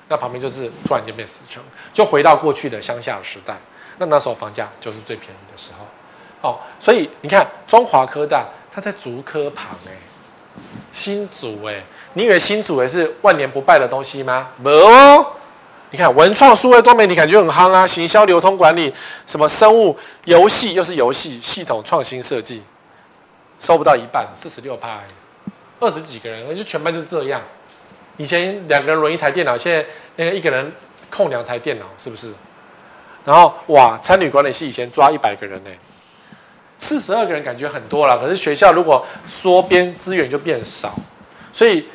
[0.08, 1.62] 那旁边就是突然间变死城，
[1.94, 3.58] 就回到过去的乡下时代。
[3.98, 9.92] 那那时候房价就是最便宜的时候，哦，所以你看中华科大，它在竹科旁哎，
[10.94, 11.84] 新竹哎，
[12.14, 14.52] 你以为新竹也是万年不败的东西吗？
[14.56, 15.34] 没哦，
[15.92, 18.94] 你看文创数位多媒体感觉很夯啊，行销流通管理，
[19.26, 22.62] 什么生物游戏又是游戏系统创新设计，
[23.58, 25.02] 收不到一半，四十六趴，
[25.80, 27.42] 二十几个人，就全班就是这样。
[28.18, 29.84] 以前两个人轮一台电脑，现在
[30.18, 30.72] 那个一个人
[31.10, 32.34] 控两台电脑，是不是？
[33.26, 35.70] 然后哇，餐旅管理系以前抓一百个人呢，
[36.78, 38.20] 四十二个人感觉很多了。
[38.20, 40.94] 可是学校如果缩编资源就变少，
[41.52, 41.88] 所以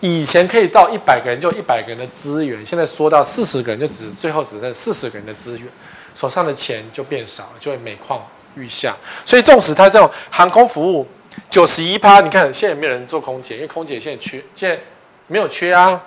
[0.00, 5.68] 以前可以到一百个人就一百个人的资源，现在缩到四十个人就只最后只剩四十个人的资源，
[6.14, 8.96] 手上的钱就变少了，就会每况愈下。
[9.24, 11.06] 所以纵使他这种航空服务
[11.50, 14.80] 九十一趴，你看现在也没有人做空姐，因为空姐现在缺，现在
[15.26, 16.02] 没有缺啊。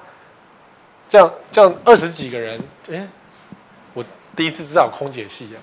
[1.07, 3.07] 这样这样二十几个人，诶，
[3.93, 4.03] 我
[4.35, 5.61] 第一次知道空姐系啊，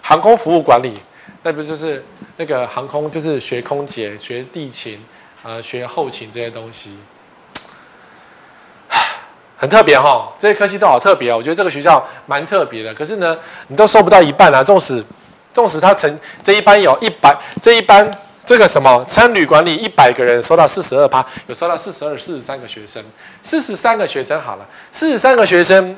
[0.00, 0.94] 航空服务管理，
[1.42, 2.04] 那不就是
[2.36, 5.04] 那个航空就是学空姐、学地勤、
[5.42, 6.96] 呃学后勤这些东西。
[9.62, 11.36] 很特别哈，这些科系都好特别哦。
[11.36, 12.92] 我觉得这个学校蛮特别的。
[12.92, 13.38] 可是呢，
[13.68, 14.60] 你都收不到一半啊。
[14.60, 15.00] 纵使
[15.52, 18.10] 纵使他成这一班有一百，这一班
[18.44, 23.00] 这个什么餐旅管理一百个人收到四十二趴，有收到四十二、四十三个学生，
[23.40, 25.96] 四十三个学生好了，四十三个学生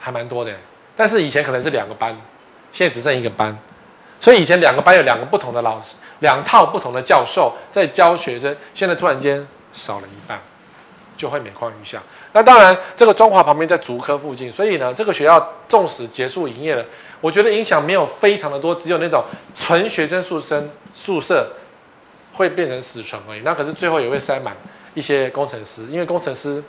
[0.00, 0.50] 还蛮多的。
[0.96, 2.12] 但是以前可能是两个班，
[2.72, 3.56] 现在只剩一个班，
[4.18, 10.36] 所以以前两个班有两个不同的老师，两套不同的教授在教学生，现在突然间少了一半。
[11.16, 12.02] 就会每况愈下。
[12.32, 16.84] 那当然，这个中华旁边在竹科附近，所以呢，这个学校纵使结束营业了，
[17.20, 19.22] 我觉得影响没有非常的多，只有那种
[19.54, 20.62] 纯学生宿舍
[20.92, 21.52] 宿舍
[22.32, 23.40] 会变成死城而已。
[23.44, 24.56] 那可是最后也会塞满
[24.94, 26.62] 一些工程师，因为工程师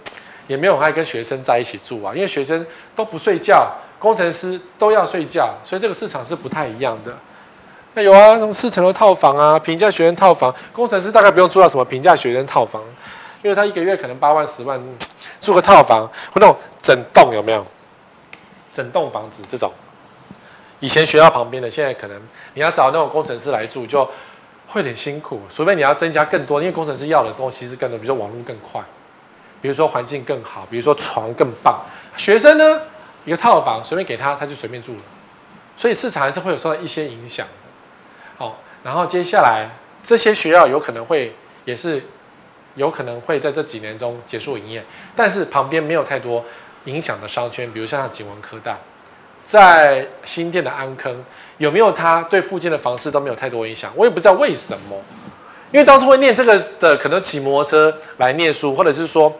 [0.46, 2.64] 也没有爱跟学生在一起住啊，因为学生
[2.96, 3.68] 都不睡觉，
[3.98, 7.18] 工程师都要睡觉，所以这个市场是不太一样的。
[7.96, 12.84] 那有啊，那种四层楼套房啊，平价学生套房，工程师大概不用住到什么平价学生套房。
[13.46, 14.82] 因为他一个月可能八万十万，
[15.39, 17.64] 住个套房或那种整栋有没有？
[18.74, 19.72] 整栋房子这种，
[20.80, 22.20] 以前学校旁边的，现在可能
[22.56, 24.04] 你要找那种工程师来住，就
[24.66, 25.41] 会有点辛苦。
[25.48, 28.82] 除非你要增加更多，因为工程师要的东西是更多，比如说网络更快，
[29.62, 31.80] 比如说环境更好，比如说床更棒。
[32.18, 32.82] 学生呢，
[33.26, 35.02] 一个套房随便给他，他就随便住了。
[35.78, 38.43] 所以市场还是会有受到一些影响的。
[38.43, 39.70] 好，然后接下来
[40.02, 41.36] 这些学校有可能会
[41.66, 42.02] 也是。
[42.76, 44.84] 有可能会在这几年中结束营业，
[45.15, 46.43] 但是旁边没有太多
[46.86, 48.78] 影响的商圈，比如像景文科大，
[49.43, 51.23] 在新店的安坑，
[51.57, 53.91] 有没有它对附近的房市都没有太多影响？
[53.95, 55.01] 我也不知道为什么，
[55.71, 59.34] 因为当时会念这个的，可能骑摩托车来念书，或者是说，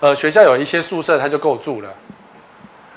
[0.00, 1.92] 呃，学校有一些宿舍他就够住了，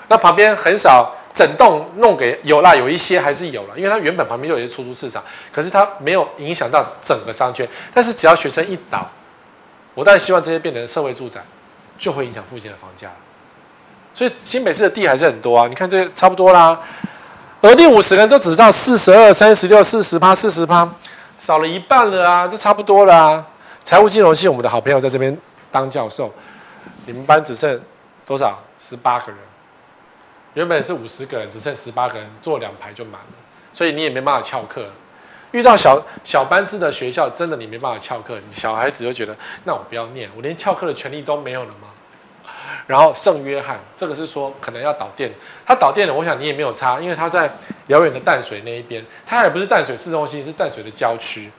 [0.08, 9.08] 那旁边很少整栋弄给有啦，有一些还是有了，因为它原本旁边就有些出租市场，可是它没有影响到整个商圈，但是只要学生一倒。
[9.96, 11.40] 我当然希望这些变成社会住宅，
[11.96, 13.10] 就会影响附近的房价。
[14.12, 16.78] 所以新北市的地还是很多啊，你看这差不多啦。
[17.62, 20.86] 额定五十人都只到四十二、三十六、四十趴、四十趴，
[21.38, 23.46] 少了一半了啊，这差不多了啊。
[23.82, 25.36] 财务金融系我们的好朋友在这边
[25.72, 26.30] 当教授，
[27.06, 27.80] 你们班只剩
[28.26, 28.62] 多少？
[28.78, 29.38] 十八个人，
[30.52, 33.36] 原本是五十个人，只剩十八个人，坐两排就满了，
[33.72, 34.86] 所以你也没办法翘课。
[35.52, 39.34] 遇到小小班制的学校，真的你没办法翘课，你小孩子就觉得，
[39.64, 41.88] 那我不要念，我连翘课的权利都没有了吗？
[42.86, 45.32] 然后圣约翰，这个是说可能要导电，
[45.64, 47.50] 他导电了，我想你也没有差，因为他在
[47.88, 51.50] 遥远的淡水那一边，他也不是淡水市中心，是淡水的郊区。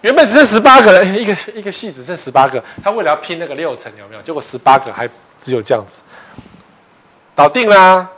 [0.00, 4.22] 原本只剩十八个，一个一个系只剩十八个，他为了要拼那个六层，有没有？
[4.22, 6.02] 结果十八个还只有这样子，
[7.34, 8.08] 导定啦。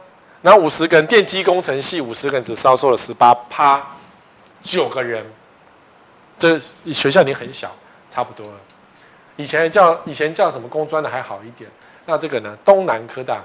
[0.43, 3.83] 然后五十根电机工程系，五十根只招收了十八趴。
[4.67, 5.25] 九个人，
[6.37, 6.59] 这
[6.93, 7.75] 学校已经很小，
[8.11, 8.59] 差不多了。
[9.37, 11.71] 以前叫以前叫什么工专的还好一点。
[12.05, 12.57] 那这个呢？
[12.65, 13.43] 东南科大，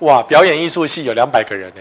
[0.00, 1.80] 哇，表演艺术系有两百个人呢。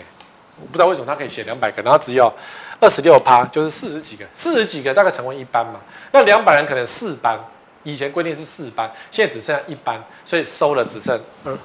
[0.59, 2.33] 我不知道为什么他可以写两百个，然后只有
[2.79, 5.79] 二十六趴，就是四十几个，四十几个大概成为一班嘛。
[6.11, 7.39] 那两百人可能四班，
[7.83, 11.55] 以前规定是四班，现在只剩下一班，所以收了只剩二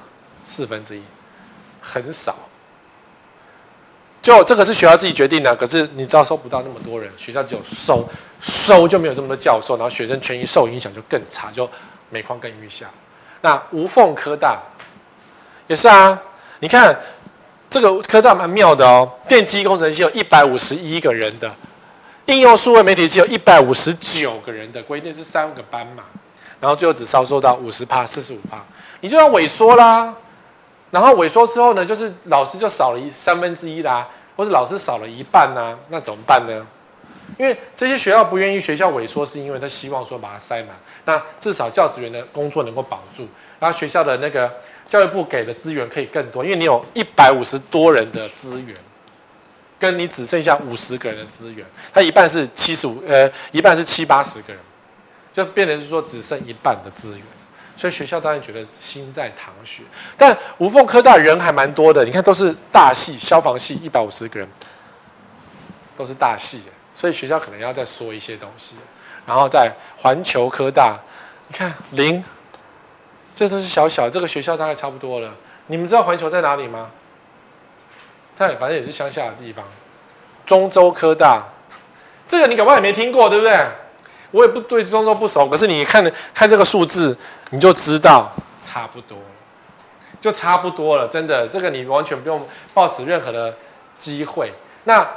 [0.45, 1.01] 四分之一，
[1.81, 2.35] 很少。
[4.23, 8.07] 就这个是学校自己决定的，可是你知道收不到那么多人，学校只有收，
[8.39, 11.69] 收就没有这么多教授，然后学生权益受影响就更差，就
[12.09, 12.85] 每况更愈下。
[13.41, 14.57] 那无缝科大
[15.67, 16.17] 也是啊，
[16.59, 16.97] 你看
[17.69, 21.53] 这个科大蛮妙的哦，电机工程系有一百五十一个人的，
[22.27, 26.03] 应用数位媒体系有一百五十九个人的，规定是三个班嘛，
[26.61, 28.63] 然后最后只招收到五十趴、四十五趴，
[29.01, 30.15] 你就要萎缩啦。
[30.93, 36.63] 然后萎缩之后呢，就是老师就少了一三分之一啦，或者老师少了一半呐、啊，那怎么办呢？
[37.39, 40.69] 因为这些学校不愿意学校萎缩，是因为他希望说把它塞满，
[41.05, 43.27] 那至少教职员的工作能够保住，
[43.59, 44.53] 然后学校的那个
[44.87, 48.77] 教育部给的资源可以更多，因为你有一百五十多人的资源，
[49.79, 54.61] 跟你只剩下五十个人的资源，他一半是七十五，呃，一半是七八十个人，
[55.31, 57.21] 就变成是说只剩一半的资源。
[57.75, 59.81] 所以学校当然觉得心在淌血，
[60.17, 64.47] 但无缝科大人还蛮多的，你看都是大系，消防系一百五十个人，
[65.97, 66.61] 都是大系，
[66.93, 68.75] 所以学校可能要再说一些东西。
[69.25, 70.97] 然后在环球科大，
[71.47, 72.23] 你看零，
[73.33, 75.33] 这都是小小，这个学校大概差不多了。
[75.67, 76.91] 你们知道环球在哪里吗？
[78.35, 79.65] 在反正也是乡下的地方。
[80.45, 81.43] 中州科大，
[82.27, 83.67] 这个你搞不好也没听过，对不对？
[84.31, 86.03] 我也不对中州不熟，可是你看
[86.33, 87.15] 看这个数字，
[87.53, 89.25] 你就知道差不多了，
[90.19, 93.55] 就差不多了，真的，这个你完全不用抱持任何的
[93.99, 94.51] 机会。
[94.85, 95.07] 那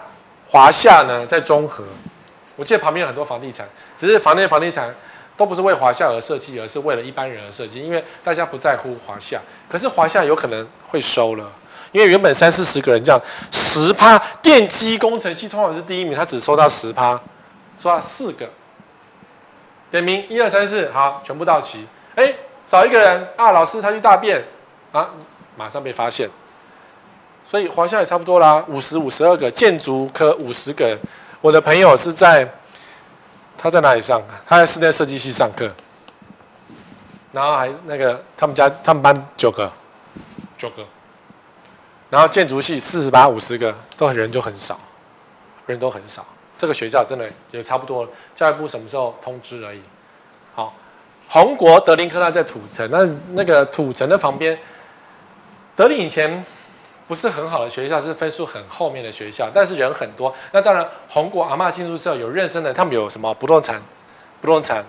[0.46, 1.82] 华夏呢，在中和，
[2.54, 3.66] 我记得旁边有很多房地产，
[3.96, 4.94] 只是房内房地产
[5.34, 11.50] 都不是为华夏而设计，而是为了一般人而设计，因为大家不在乎华夏，可是华夏有可能会收了。
[11.92, 13.18] 因为原本三四十个人这样，
[13.50, 17.18] 十趴电机工程系通常是第一名，他只收到十趴，
[17.78, 18.46] 收到四个。
[19.90, 21.86] 点名一二三四，好，全部到齐。
[22.16, 22.34] 哎，
[22.66, 24.44] 少一个人啊，老师他去大便
[24.90, 25.10] 啊，
[25.56, 26.28] 马上被发现。
[27.48, 30.98] 所以华夏也差不多啦，五十五十二个，建筑科五十个。
[31.40, 32.50] 我的朋友是在，
[33.56, 34.20] 他在哪里上？
[34.44, 35.70] 他在室内设计系上课，
[37.30, 39.70] 然后还那个他们家他们班九个，
[40.58, 40.84] 九个。
[42.10, 44.78] 然后建筑系四十八五十个，都人就很少，
[45.66, 46.26] 人都很少。
[46.56, 48.10] 这个学校真的也差不多了。
[48.34, 49.82] 教育部什么时候通知而已？
[51.28, 54.58] 红，国德林科大在土城，那那个土城的旁边，
[55.74, 56.44] 德林以前
[57.06, 60.34] 不是很好的学校，是分数很后面的学校，但是人很多。
[60.52, 63.82] 那当然，宏国阿嬷进入之后有认生的，他们有什么不动产、
[64.40, 64.84] 不动产、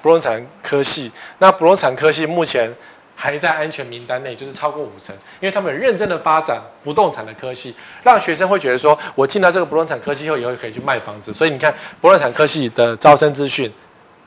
[0.00, 1.12] 不动产科系。
[1.38, 2.74] 那不动产科系目前。
[3.14, 7.72] 还在安全名单内，就是超过五成，因为他们认真的发展不动产的科系，
[8.02, 11.32] 让学生会觉得说，我进到这个不动产科系后，以后可以去卖房子。
[11.32, 13.70] 所以你看，不动产科系的招生资讯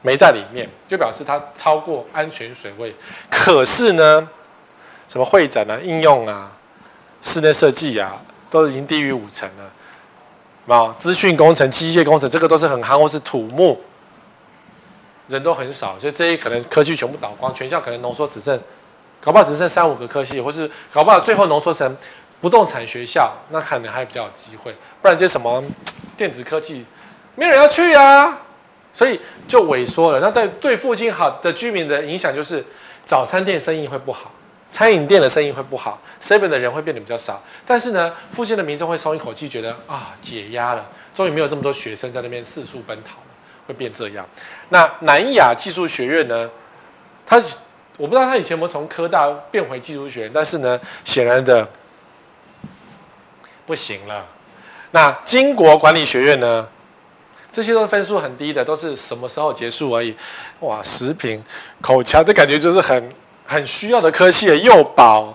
[0.05, 2.95] 没在里面，就表示它超过安全水位。
[3.31, 4.29] 可是呢，
[5.07, 6.51] 什么会展啊、应用啊、
[7.23, 10.75] 室内设计啊，都已经低于五成了。
[10.75, 13.81] 啊，资讯工程、机械工程，这个都是很夯，或是土木，
[15.27, 18.59] 人都很少，所以这些可能科系全部倒光，全校可能浓缩只剩。
[19.21, 21.97] 搞不好只剩三五个科系，或是搞不好最后浓缩成
[22.41, 24.71] 不动产学校，那可能还比较有机会。
[25.01, 25.63] 不然这些什么
[26.15, 26.85] 电子科技，
[27.33, 28.37] 没人要去啊，
[28.95, 30.21] 所以就萎缩了。
[30.21, 32.63] 那对对附近好的居民的影响就是，
[33.03, 34.31] 早餐店生意会不好，
[34.69, 37.43] 餐饮店的生意会不好，seven 的人会变得比较少。
[37.65, 43.27] 但是呢，附近的民众会松一口气，觉得啊解压了，终于没有这么多学生在那边四处奔逃了，
[43.67, 44.25] 会变这样。
[44.69, 46.49] 那南亚技术学院呢，
[47.25, 47.43] 他。
[47.97, 51.65] 我不知道他以前有没有从科大变回技术学院，但是呢，显然的
[53.65, 54.25] 不行了。
[54.91, 56.67] 那经国管理学院呢？
[57.55, 60.13] 这些都是分数很低的，都是什么时候结束而已。
[60.59, 61.41] 哇，食品、
[61.79, 63.09] 口腔，这感觉就是很
[63.45, 65.33] 很需要的科系的幼保。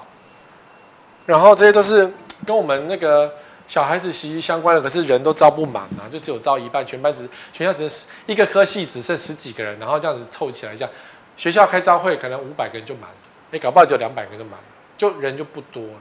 [1.25, 2.12] 然后这些都是
[2.45, 3.33] 跟我们那个
[3.66, 10.91] 小孩子息息相关的，可是人都招不满啊，就只有招一半，全班只全校只是一个科系只剩十几个人，然后这样子凑起来这样。
[11.39, 13.16] 学校开招会，可能五百个人就满了，
[13.53, 14.61] 哎，搞不好只有两百个人就满，
[14.99, 16.01] 就人就不多了。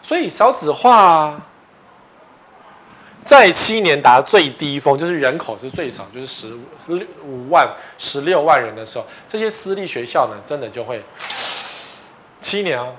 [0.00, 1.38] 所以少子化
[3.26, 6.54] 在七年达最低峰，就是人口是最少，就是十
[7.22, 7.68] 五万、
[7.98, 11.02] 十六万人的时候，这些私立学校呢，真的就会
[12.40, 12.94] 七年哦，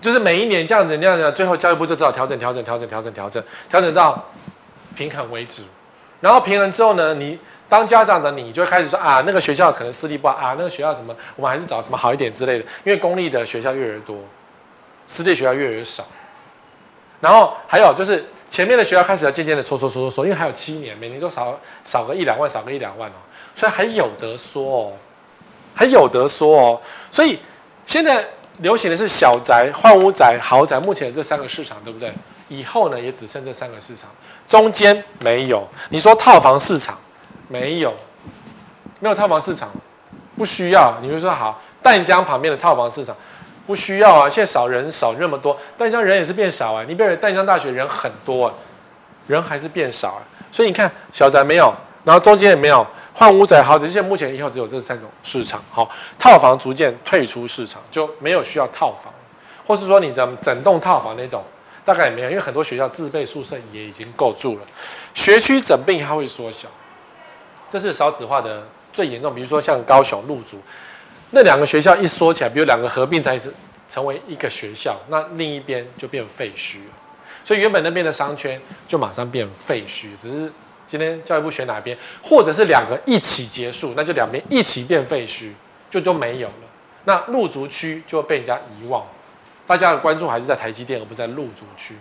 [0.00, 4.22] 就是每一年这样子、这样子，最后教育部就只好调整、调整、调整、调整、调整，调整到
[4.94, 5.62] 平衡为止。
[6.20, 7.38] 然后平衡之后呢，你。
[7.68, 12.64] 当家长的你就开始说啊，那个学校可能私立不好啊，那个学校什么，我们还是找什么好一点之类的。
[12.84, 14.16] 因为公立的学校越来越多，
[15.04, 16.06] 私立学校越来越少。
[17.18, 23.14] 然后还有就是前面的学校开始要渐渐的缩缩缩缩缩，因为还有七年，每年都少少个一两万，少个一两万哦，
[23.54, 24.92] 所以还有得说哦，
[25.74, 26.80] 还有得说哦。
[27.10, 27.38] 所以
[27.84, 28.24] 现在
[28.58, 32.12] 流行的是小宅、换屋宅、豪宅，目前这三个市场，对不对？
[32.48, 34.08] 以后呢也只剩这三个市场，
[34.48, 35.66] 中间没有。
[35.90, 36.96] 你说套房市场？
[37.48, 37.92] 没有，
[39.00, 39.68] 没有套房市场，
[40.36, 40.96] 不需要。
[41.02, 43.16] 你就说好，淡江旁边的套房市场
[43.66, 44.28] 不需要啊。
[44.28, 46.84] 现在少人少那么多，淡江人也是变少啊。
[46.86, 48.54] 你比如淡江大学人很多啊，
[49.26, 50.22] 人还是变少啊。
[50.50, 55.62] 所以你看小宅没有，然后中间也没有，换屋宅好，现在目前以后只有这三种市场。
[55.70, 59.12] 好，套房逐渐退出市场，就没有需要套房，
[59.66, 61.42] 或是说你整整栋套房那种，
[61.84, 64.62] 大概也没有，因为很多学校自备宿舍也已经够住了。
[65.12, 66.68] 学区整并它会缩小。
[67.68, 68.62] 这是少子化的
[68.92, 70.60] 最严重，比如说像高雄路竹，
[71.30, 73.52] 那两个学校一说起来，比如两个合并才是
[73.88, 76.92] 成为一个学校，那另一边就变废墟了。
[77.44, 80.52] 所以原本那边的商圈就马上变废墟，只是
[80.86, 85.50] 今天教育部选哪边，或者是两个一起结束，那就两边一起变废墟，
[85.90, 86.54] 就都没有了。
[87.04, 89.04] 那路竹区就会被人家遗忘，
[89.66, 91.96] 大家的关注还是在台积电，而不是在路竹区。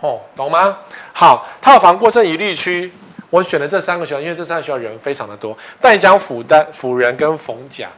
[0.00, 0.78] 哦，懂吗？
[1.12, 2.92] 好，套房过剩一律区。
[3.34, 5.58] 我选了这三个学校，因为这三个学校人非常的多。
[5.80, 7.88] 淡江、辅大、辅仁跟逢甲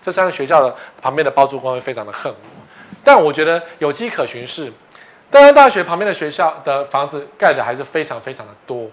[0.00, 0.72] 这三个学校的
[1.02, 2.62] 旁边的包租公会非常的恨我，
[3.02, 4.72] 但我觉得有机可循是，
[5.32, 8.88] 淡江大学旁边的学校的房子盖的还是非常非常的多，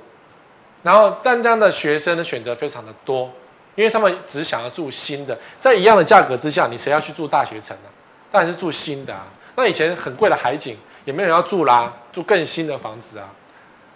[0.81, 3.29] 然后淡江的学生的选择非常的多，
[3.75, 7.89] 因为他们只想要住新的，在一样的价格之下，你谁要去住大学城呢？
[8.31, 9.27] 当然是住新的啊。
[9.55, 10.75] 那以前很贵的海景
[11.05, 13.29] 也没有人要住啦，住更新的房子啊。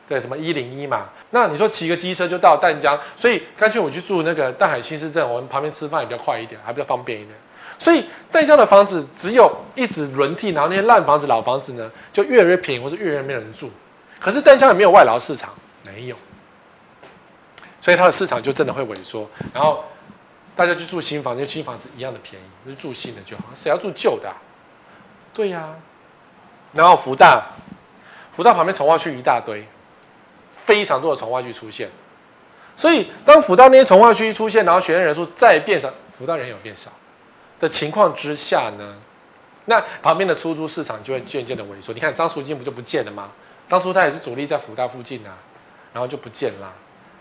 [0.08, 1.10] 对，什么一零一嘛？
[1.32, 7.36] 那你说骑个机车就到淡江，所以干脆我去住那个淡海新市镇，我们旁边吃饭也比较快一点，还比较方便一点。
[7.80, 13.72] 所以淡江的房子只有一直轮替，然后那些烂房子、老房子呢，就越来越便宜，或是越来越没人住。
[14.20, 15.54] 可是淡江也没有外劳市场，
[15.84, 16.16] 没有，
[17.82, 19.28] 所以它的市场就真的会萎缩。
[19.54, 19.84] 然后
[20.56, 24.36] 大家去住新房，因为新房子一样的便宜，就住新的就好，谁要住旧的啊？
[25.34, 25.74] 对呀。
[26.74, 27.44] 然后福大，
[28.32, 29.68] 福大旁边重划区一大堆。
[30.66, 31.88] 非常多的重化区出现，
[32.76, 36.92] 所以当辅大那些重化区出现，然后学生人数再变少，辅大人有变少
[37.60, 38.96] 的情况之下呢，
[39.66, 41.94] 那旁边的出租市场就会渐渐的萎缩。
[41.94, 43.30] 你看张淑金不就不见了吗？
[43.70, 45.38] 当初他也是主力在辅大附近啊，
[45.94, 46.74] 然后就不见了。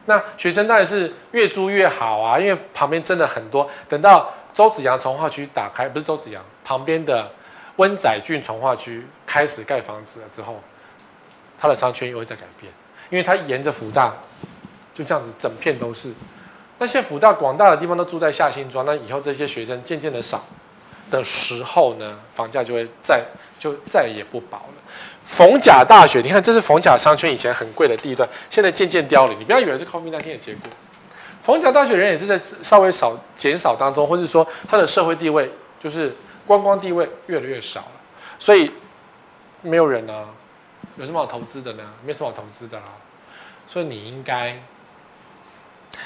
[0.07, 3.69] 那学生当然是越租越好啊，因为旁边真的很多。
[3.89, 7.31] 等到周子阳重化区打开，不是周子阳旁边的
[7.77, 10.63] 温仔郡重化区开始盖房子了之后，
[11.57, 12.71] 他的商圈又会再改变。
[13.11, 14.13] 因为它沿着福大，
[14.95, 16.13] 就这样子整片都是。
[16.79, 20.45] 那些福大广大的地方都住在下新庄，那以后这些学生渐渐的少
[21.11, 23.25] 的时候呢，房价就会再
[23.59, 24.75] 就再也不保了。
[25.23, 29.39] 逢甲大学，你看这是逢甲商圈以前很贵的地段，现在渐渐凋零。
[29.39, 30.63] 你不要以为是 COVID 那天的结果，
[31.41, 36.15] 逢甲大学人也是在稍微少减少当中，或者说他的社会地位就是
[36.47, 38.01] 观光地位越来越少了，
[38.39, 38.71] 所以
[39.63, 40.27] 没有人啊。
[40.97, 41.83] 有什么好投资的呢？
[42.05, 42.85] 没什么好投资的啦，
[43.67, 44.61] 所以你应该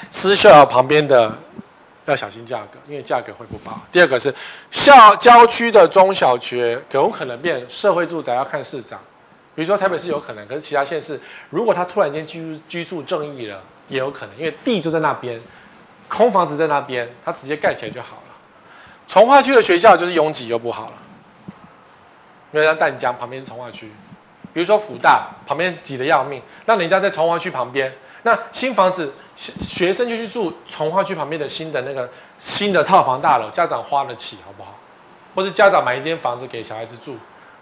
[0.09, 1.37] 私校旁边的
[2.05, 3.79] 要小心价格，因为价格会不保。
[3.91, 4.33] 第二个是
[4.71, 8.99] 校郊区的中小学有可能变社会住宅，要看市长。
[9.55, 11.19] 比如说台北市有可能，可是其他县市
[11.49, 15.39] 如果他突然间居住居住正义了，也有可能，因为地就在那边，
[16.07, 18.23] 空房子在那边，他直接盖起来就好了。
[19.05, 20.93] 重划区的学校就是拥挤又不好了，
[22.53, 23.91] 因为在淡江旁边是重划区。
[24.53, 27.93] 比如说辅大旁边挤得要命，那人家在重划区旁边，
[28.23, 34.75] 那新房子学生就去住重划区旁边的新的那个新的套房大楼，家长花得起好不好？
[35.35, 37.15] 或者家长买一间房子给小孩子住，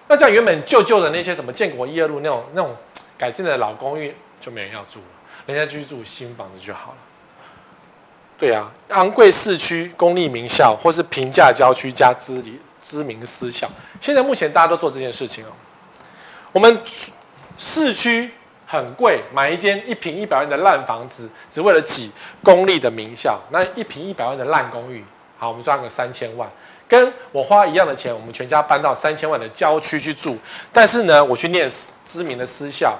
[0.07, 2.75] 那这样原本旧旧的那些什么建国一二路那种那种
[3.17, 5.05] 改建的老公寓就没人要住了，
[5.45, 6.97] 人家就去住新房子就好了。
[8.39, 13.69] 对啊，昂贵市区公立名校或是平价郊区加知名知名私校，
[13.99, 15.49] 现在目前大家都做这件事情哦。
[16.57, 16.81] 我们
[17.55, 18.31] 市区
[18.65, 22.11] 很贵，买一间一平一百万的烂房子，只为了挤
[22.43, 23.39] 公立的名校。
[23.51, 25.05] 那一平一百万的烂公寓，
[25.37, 26.49] 好，我们赚个三千万，
[26.87, 30.35] 跟我花一样的钱，我们全家搬到三千万的郊区去住。
[30.73, 31.69] 但是呢，我去念
[32.07, 32.97] 知名的私校，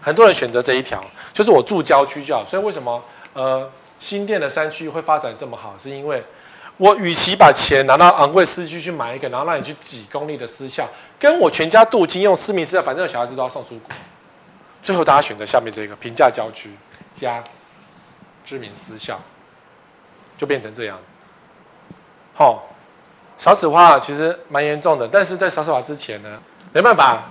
[0.00, 1.04] 很多人选择这一条，
[1.34, 2.42] 就是我住郊区就好。
[2.42, 3.04] 所以为什么
[3.34, 5.74] 呃新店的山区会发展这么好？
[5.76, 6.24] 是因为
[6.78, 10.88] 我与其把钱拿到昂贵市区去买一个，然后让你去挤公立的私校。
[11.18, 13.96] 跟我全家镀金用私民私校，反正小孩子都要送出国。
[14.82, 16.70] 最后大家选择下面这个平价郊区
[17.12, 17.42] 加
[18.44, 19.18] 知名私校，
[20.36, 20.98] 就变成这样。
[22.34, 22.68] 好、
[23.38, 26.38] 少子化其实蛮严重的，但是在少子化之前呢，
[26.74, 27.22] 没办法，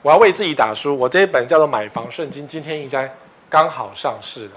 [0.00, 0.98] 我要为自己打书。
[0.98, 3.14] 我这一本叫做《买房圣经》，今天应该
[3.50, 4.52] 刚好上市了。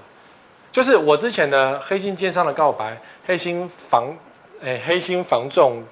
[0.71, 4.15] 就是我之前的黑心奸商的告白，黑心房，
[4.61, 5.83] 哎，黑心房仲。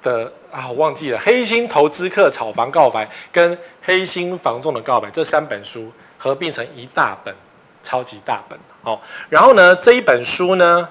[0.00, 7.34] 的啊，我忘记了黑心投资客炒房告白跟黑心房仲的告白这三本书合并成一大本，
[7.82, 9.00] 超级大本哦。
[9.28, 10.88] 然后呢，这一本书呢，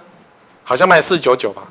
[0.62, 1.64] 好像卖四九九吧。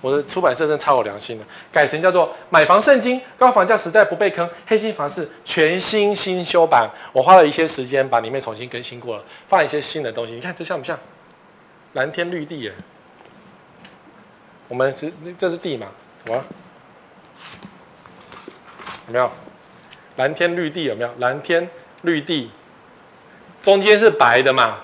[0.00, 6.88] 我的出版社真的超有良心的，改成叫做《买房圣经》，高房价时代不被坑，黑心房市全新新修版。
[7.12, 10.34] 我花了一些时间把里面重新更新过了，放一些新的东西。
[10.34, 10.96] 你看这像不像？
[11.94, 12.72] 蓝天绿地耶。
[14.68, 15.88] 我们是这是地嘛？
[16.28, 16.34] 我。
[19.06, 19.30] 有没有
[20.16, 20.84] 蓝天绿地？
[20.84, 21.68] 有没有蓝天
[22.02, 22.50] 绿地？
[23.62, 24.76] 中间是白的嘛？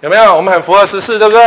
[0.00, 0.36] 有没有？
[0.36, 1.44] 我们很符合十四，对不对？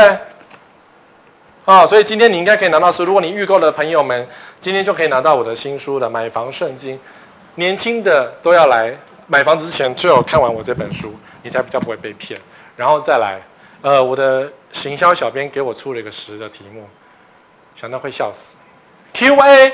[1.66, 3.04] 啊、哦，所以今天你应该可以拿到书。
[3.04, 4.28] 如果你预购的朋友们，
[4.60, 6.96] 今天就可以拿到我的新书了，《买房圣经》。
[7.56, 8.96] 年轻的都要来
[9.28, 12.40] 买房之前，最好看完我这本书，你才比较不会被骗。
[12.78, 13.42] 然后再来，
[13.86, 16.90] 呃，我的行销小编给我出了一个十的题目，
[17.76, 18.58] 想到会笑死。
[19.14, 19.74] Q&A。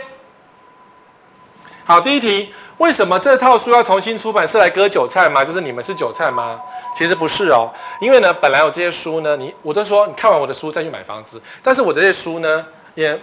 [1.85, 4.45] 好，第一题，为什么这套书要重新出版？
[4.45, 5.45] 是来割韭菜吗？
[5.45, 6.59] 就是你们是韭菜吗？
[6.93, 11.41] 其实不是哦，因为呢，本来有这些书呢，你我都说你看完我的书再去买房子。
[11.63, 13.17] 但是我这些书呢，也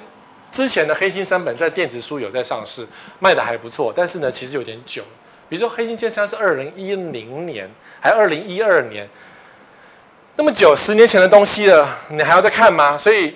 [0.50, 3.92] 之前的黑心三本在电子书有在上市，卖的还不错。
[3.94, 5.02] 但是呢，其实有点久。
[5.50, 7.68] 比如说黑心剑三是二零一零年，
[8.00, 9.06] 还二零一二年，
[10.38, 12.96] 那么久，十年前的东西了，你还要再看吗？
[12.96, 13.34] 所以，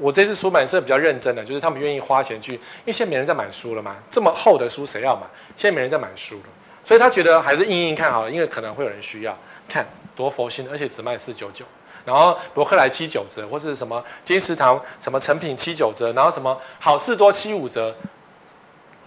[0.00, 5.26] 我这次出版社比较认真的，就是他们愿意花钱去，因为现在没人在买书了嘛，这么厚的书谁要买？
[5.54, 6.44] 现在没人在买书了，
[6.82, 9.38] 所以他觉得还是印印看好了，因为可能会有人需要，
[9.68, 9.86] 看
[10.16, 11.66] 多佛心，而且只卖四九九，
[12.06, 17.94] 然后博客来七九折，或是什么金石堂什么成品七九折，然后什么好事多七五折，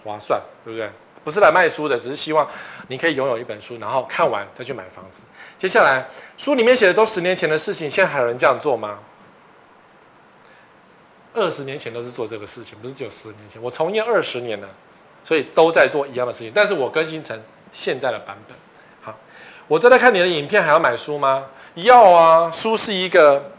[0.04, 0.88] 划算，对不对？
[1.24, 2.48] 不是来卖书的，只是希望
[2.88, 5.24] 你可以拥有一本书，然后看完再去买房子。
[5.56, 6.06] 接下来
[6.36, 8.98] 书里面写的都十年前的事情，现在还有人这样做吗？
[11.34, 13.62] 二十年前都是做这个事情，不是只有十年前。
[13.62, 14.68] 我从业二十年了，
[15.22, 17.40] 所以都在做一样的事情，但是我更新成
[17.72, 18.56] 现在的版本。
[19.02, 19.14] 好，
[19.68, 21.46] 我正在看你的影片，还要买书吗？
[21.74, 23.51] 要啊，书是一个。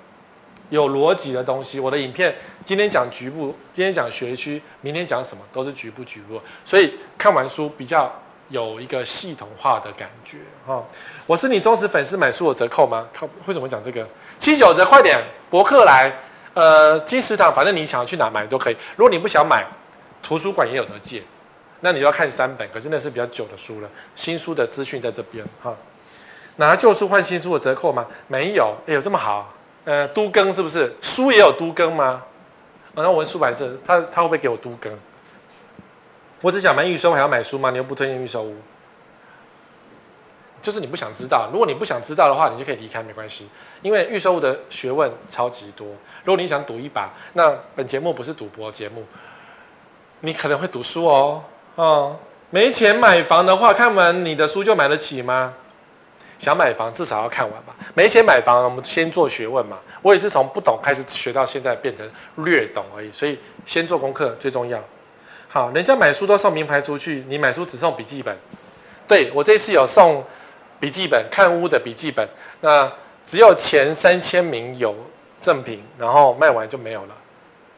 [0.70, 2.34] 有逻辑的东西，我的影片
[2.66, 8.11] 今天讲局部，今天讲学区，明天讲什么都是局部局部，所以看完书比较
[8.49, 10.84] 有一个系统化的感觉哈、
[11.26, 13.07] 我是你忠实粉丝，买书有折扣吗？
[13.14, 14.07] 靠，为什么讲这个？
[14.38, 15.20] 七九折，快点！
[15.49, 16.11] 博客来，
[16.53, 18.78] 呃，金石堂，反正你想要去哪买都可以。
[18.95, 19.66] 如果你不想买，
[20.22, 21.24] 图书馆也有得借，
[21.82, 23.89] 那你要看三本，可是那是比较久的书了。
[24.16, 25.76] 新书的资讯在这边哈、
[26.57, 28.05] 拿旧书换新书的折扣吗？
[28.28, 29.53] 没有，哎，有这么好？
[29.86, 30.93] 呃，都更是不是？
[31.01, 32.23] 书也有都更吗？
[32.95, 34.91] 啊，那我问出版社，他他会不会给我都更？
[36.41, 37.71] 我只想买预售，还要买书吗？
[37.71, 38.55] 你又不推荐预售屋，
[40.61, 41.49] 就是你不想知道。
[41.51, 43.49] 如果你不想知道的话，你就可以离开，没关系。
[43.81, 45.88] 因为预售物的学问超级多。
[46.23, 49.05] 如果你想赌一把，那本节目不是赌博节目，
[50.21, 51.43] 你可能会赌输哦。
[51.75, 52.17] 哦，
[52.49, 55.53] 没钱买房的话，看完你的书就买得起吗？
[56.43, 59.77] 想买房至少要看完吧，没钱买房，我们先做学问嘛。
[60.01, 64.77] 我也是从不懂开始学到现在变成略懂而已，所以先做功课最重要。
[65.47, 68.37] 好，人家买书都送名牌出去，你买书只送笔记本。
[69.07, 70.21] 对，我这次有送
[70.81, 72.27] 笔记本，看屋的笔记本，
[72.59, 72.91] 那
[73.25, 74.93] 只有前三千名有
[75.39, 77.15] 赠品，然后卖完就没有了。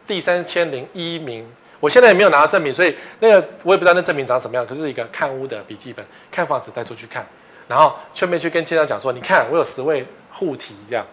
[0.07, 1.47] 第三千零一名，
[1.80, 7.24] 我现在也没有拿到赠品，所以那个我也不知道那赠品长什么样，可是一个看屋的笔记本，看房子带出去看。
[7.68, 11.05] 然后顺便去跟街长讲说，你看我有十位护体，这样，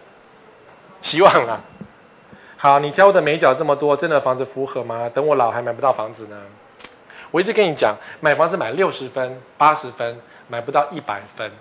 [1.01, 1.59] 希望啊。
[2.55, 5.09] 好，你挑的眉角这么多，真的房子符合吗？
[5.13, 6.41] 等我老还买不到房子呢。
[7.31, 11.51] 我一直跟你讲，买房子买六十分、八十分，买不到一百分。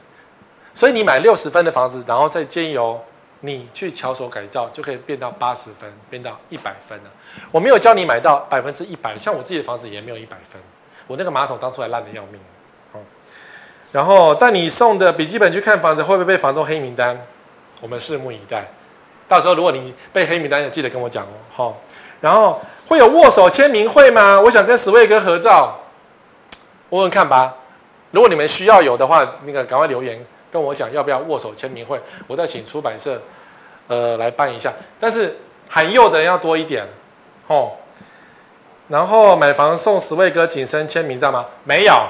[0.74, 3.02] 所以你买六十分的房子，然后再经由
[3.40, 7.10] 你去巧手改造，就可以变到八十分，变到一百分了。
[7.50, 10.60] 我没有教你买到百分之一百，像我自己的房子也没有一百分。
[11.06, 12.40] 我那个马桶当初还烂得要命。
[13.92, 17.16] 然后带你送的笔记本去看房子，会不会被房仲黑名单？
[17.80, 18.64] 我们拭目以待。
[19.28, 21.36] 到时候如果你被黑名单，记得跟我讲哦。
[21.50, 21.76] 好，
[22.20, 24.40] 然后会有握手签名会吗？
[24.40, 25.78] 我想跟史卫哥合照，
[26.90, 27.54] 问问看吧。
[28.10, 33.20] 如果你们需要有的话，那个赶快留言跟我讲要不要握手签名会，我再请出版社
[33.88, 34.72] 呃来办一下。
[35.00, 35.38] 但是
[35.68, 36.86] 罕有的人要多一点，
[37.46, 37.72] 哦。
[38.88, 41.46] 然后买房送史卫哥紧身签名，知道吗？
[41.64, 42.06] 没有。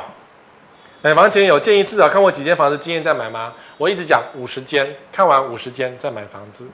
[1.04, 3.52] 买房前有建议至少看过几间房子经验再买吗？
[3.76, 6.68] 我一直讲五十间，看完五十间再买房子。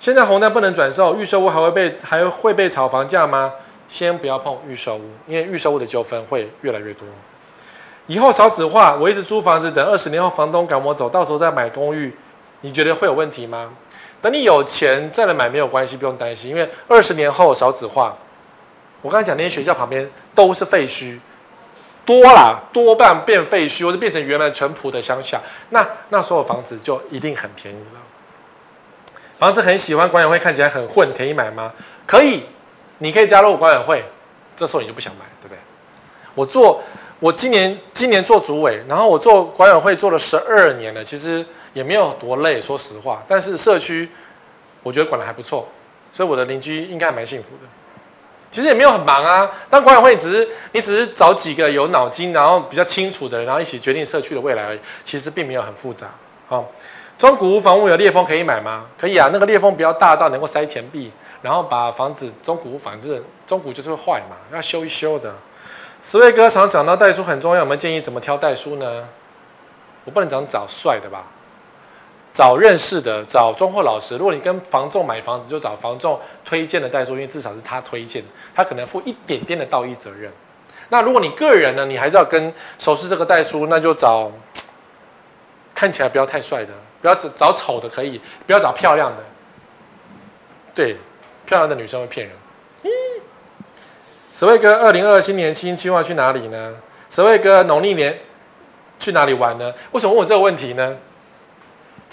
[0.00, 3.52] 现在红单不能转售，预售屋还会被还会被炒房价吗？
[3.88, 7.06] 先不要碰预售屋，因为预售屋的纠纷会越来越多。
[8.08, 12.12] 以后少子化，我一直租房子，等二十年后房东赶我走，到时候再买公寓，
[12.62, 13.70] 你觉得会有问题吗？
[14.20, 18.16] 等你有钱再来买没有关系，不用担心，因为二十年后少子化，
[19.00, 21.20] 我刚才讲那些学校旁边都是废墟。
[22.04, 25.40] 多啦，多半变废墟，或者变成原来淳朴的乡下，
[25.70, 28.00] 那那时候房子就一定很便宜了。
[29.36, 31.72] 房子很喜欢管委会，看起来很混，可以买吗？
[32.06, 32.44] 可以，
[32.98, 34.04] 你可以加入管委会，
[34.54, 35.58] 这时候你就不想买，对不对？
[36.34, 36.82] 我做，
[37.18, 43.22] 我今年今年做主委，然后我做管委会做了十二年了，其实也没有多累，说实话。
[43.26, 44.08] 但是社区，
[44.82, 45.68] 我觉得管的还不错，
[46.12, 47.68] 所以我的邻居应该还蛮幸福的。
[48.54, 54.78] 其实也没有很忙啊，当管委会只是你只是找几个有脑筋，然后比较清楚的人，然后一起决定社区的未来而已。
[55.02, 56.06] 其实并没有很复杂。
[56.46, 56.70] 好，
[57.18, 58.84] 中古屋房屋有裂缝可以买吗？
[58.96, 61.10] 可以啊，那个裂缝比较大到能够塞钱币，
[61.42, 65.34] 然后把房子中古屋反正中古就是会坏嘛，要修一修的。
[66.00, 69.08] 十位哥常讲到代书很重要，有没有建议怎么挑代书呢？
[70.04, 71.24] 我不能讲找帅的吧？
[72.34, 74.16] 找认识的，找中货老师。
[74.16, 80.32] 如果你跟房仲买房子，就找房仲推荐的代书，因为至少是他推荐，他可能负一点点的道义责任。
[80.88, 84.30] 那如果你个人呢，你还是要跟熟识这个代书，那就找
[85.72, 89.22] 看起来不要太帅的，不要找找丑的可以，不要找漂亮的。
[90.74, 90.96] 对，
[91.46, 92.36] 漂亮的女生会骗人。
[94.32, 96.74] 十位哥，二零二二新年新计划去哪里呢？
[97.08, 98.18] 十位哥，农历年
[98.98, 99.72] 去哪里玩呢？
[99.92, 100.96] 为什么问我这个问题呢？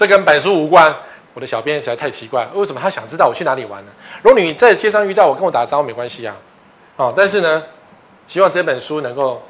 [0.02, 0.92] 这跟本书无关。
[1.36, 3.92] 我的小编实在太奇怪，为什么他想知道我去哪里玩呢？
[4.24, 6.36] 如果你在街上遇到我，跟我打招呼没关系啊。
[6.96, 7.64] 哦，但是呢，
[8.26, 9.44] 希望这本书能够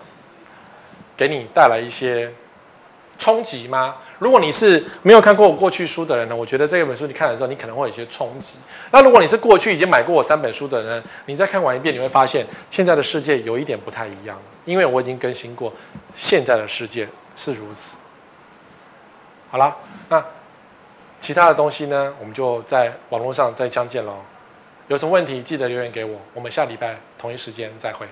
[1.16, 2.30] 给你带来一些
[3.18, 3.96] 冲击吗？
[4.20, 8.58] 如果你是没有看过我过去书的人呢，我觉得这本书你看的时候，你可能会有一些冲击。
[8.92, 15.74] 那如果你是过去已经买过我三本书的人，你再看完一遍，你会发现现在的世界有一点不太一样，因为我已经更新过，
[16.14, 17.96] 现在的世界是如此。
[19.50, 19.74] 好了，
[20.10, 20.22] 那。
[21.22, 24.16] 其他的东西呢，我们就在网络上再相见喽。
[24.88, 28.08] 有什么问题记得留言给我，我们下礼拜同一时间再会。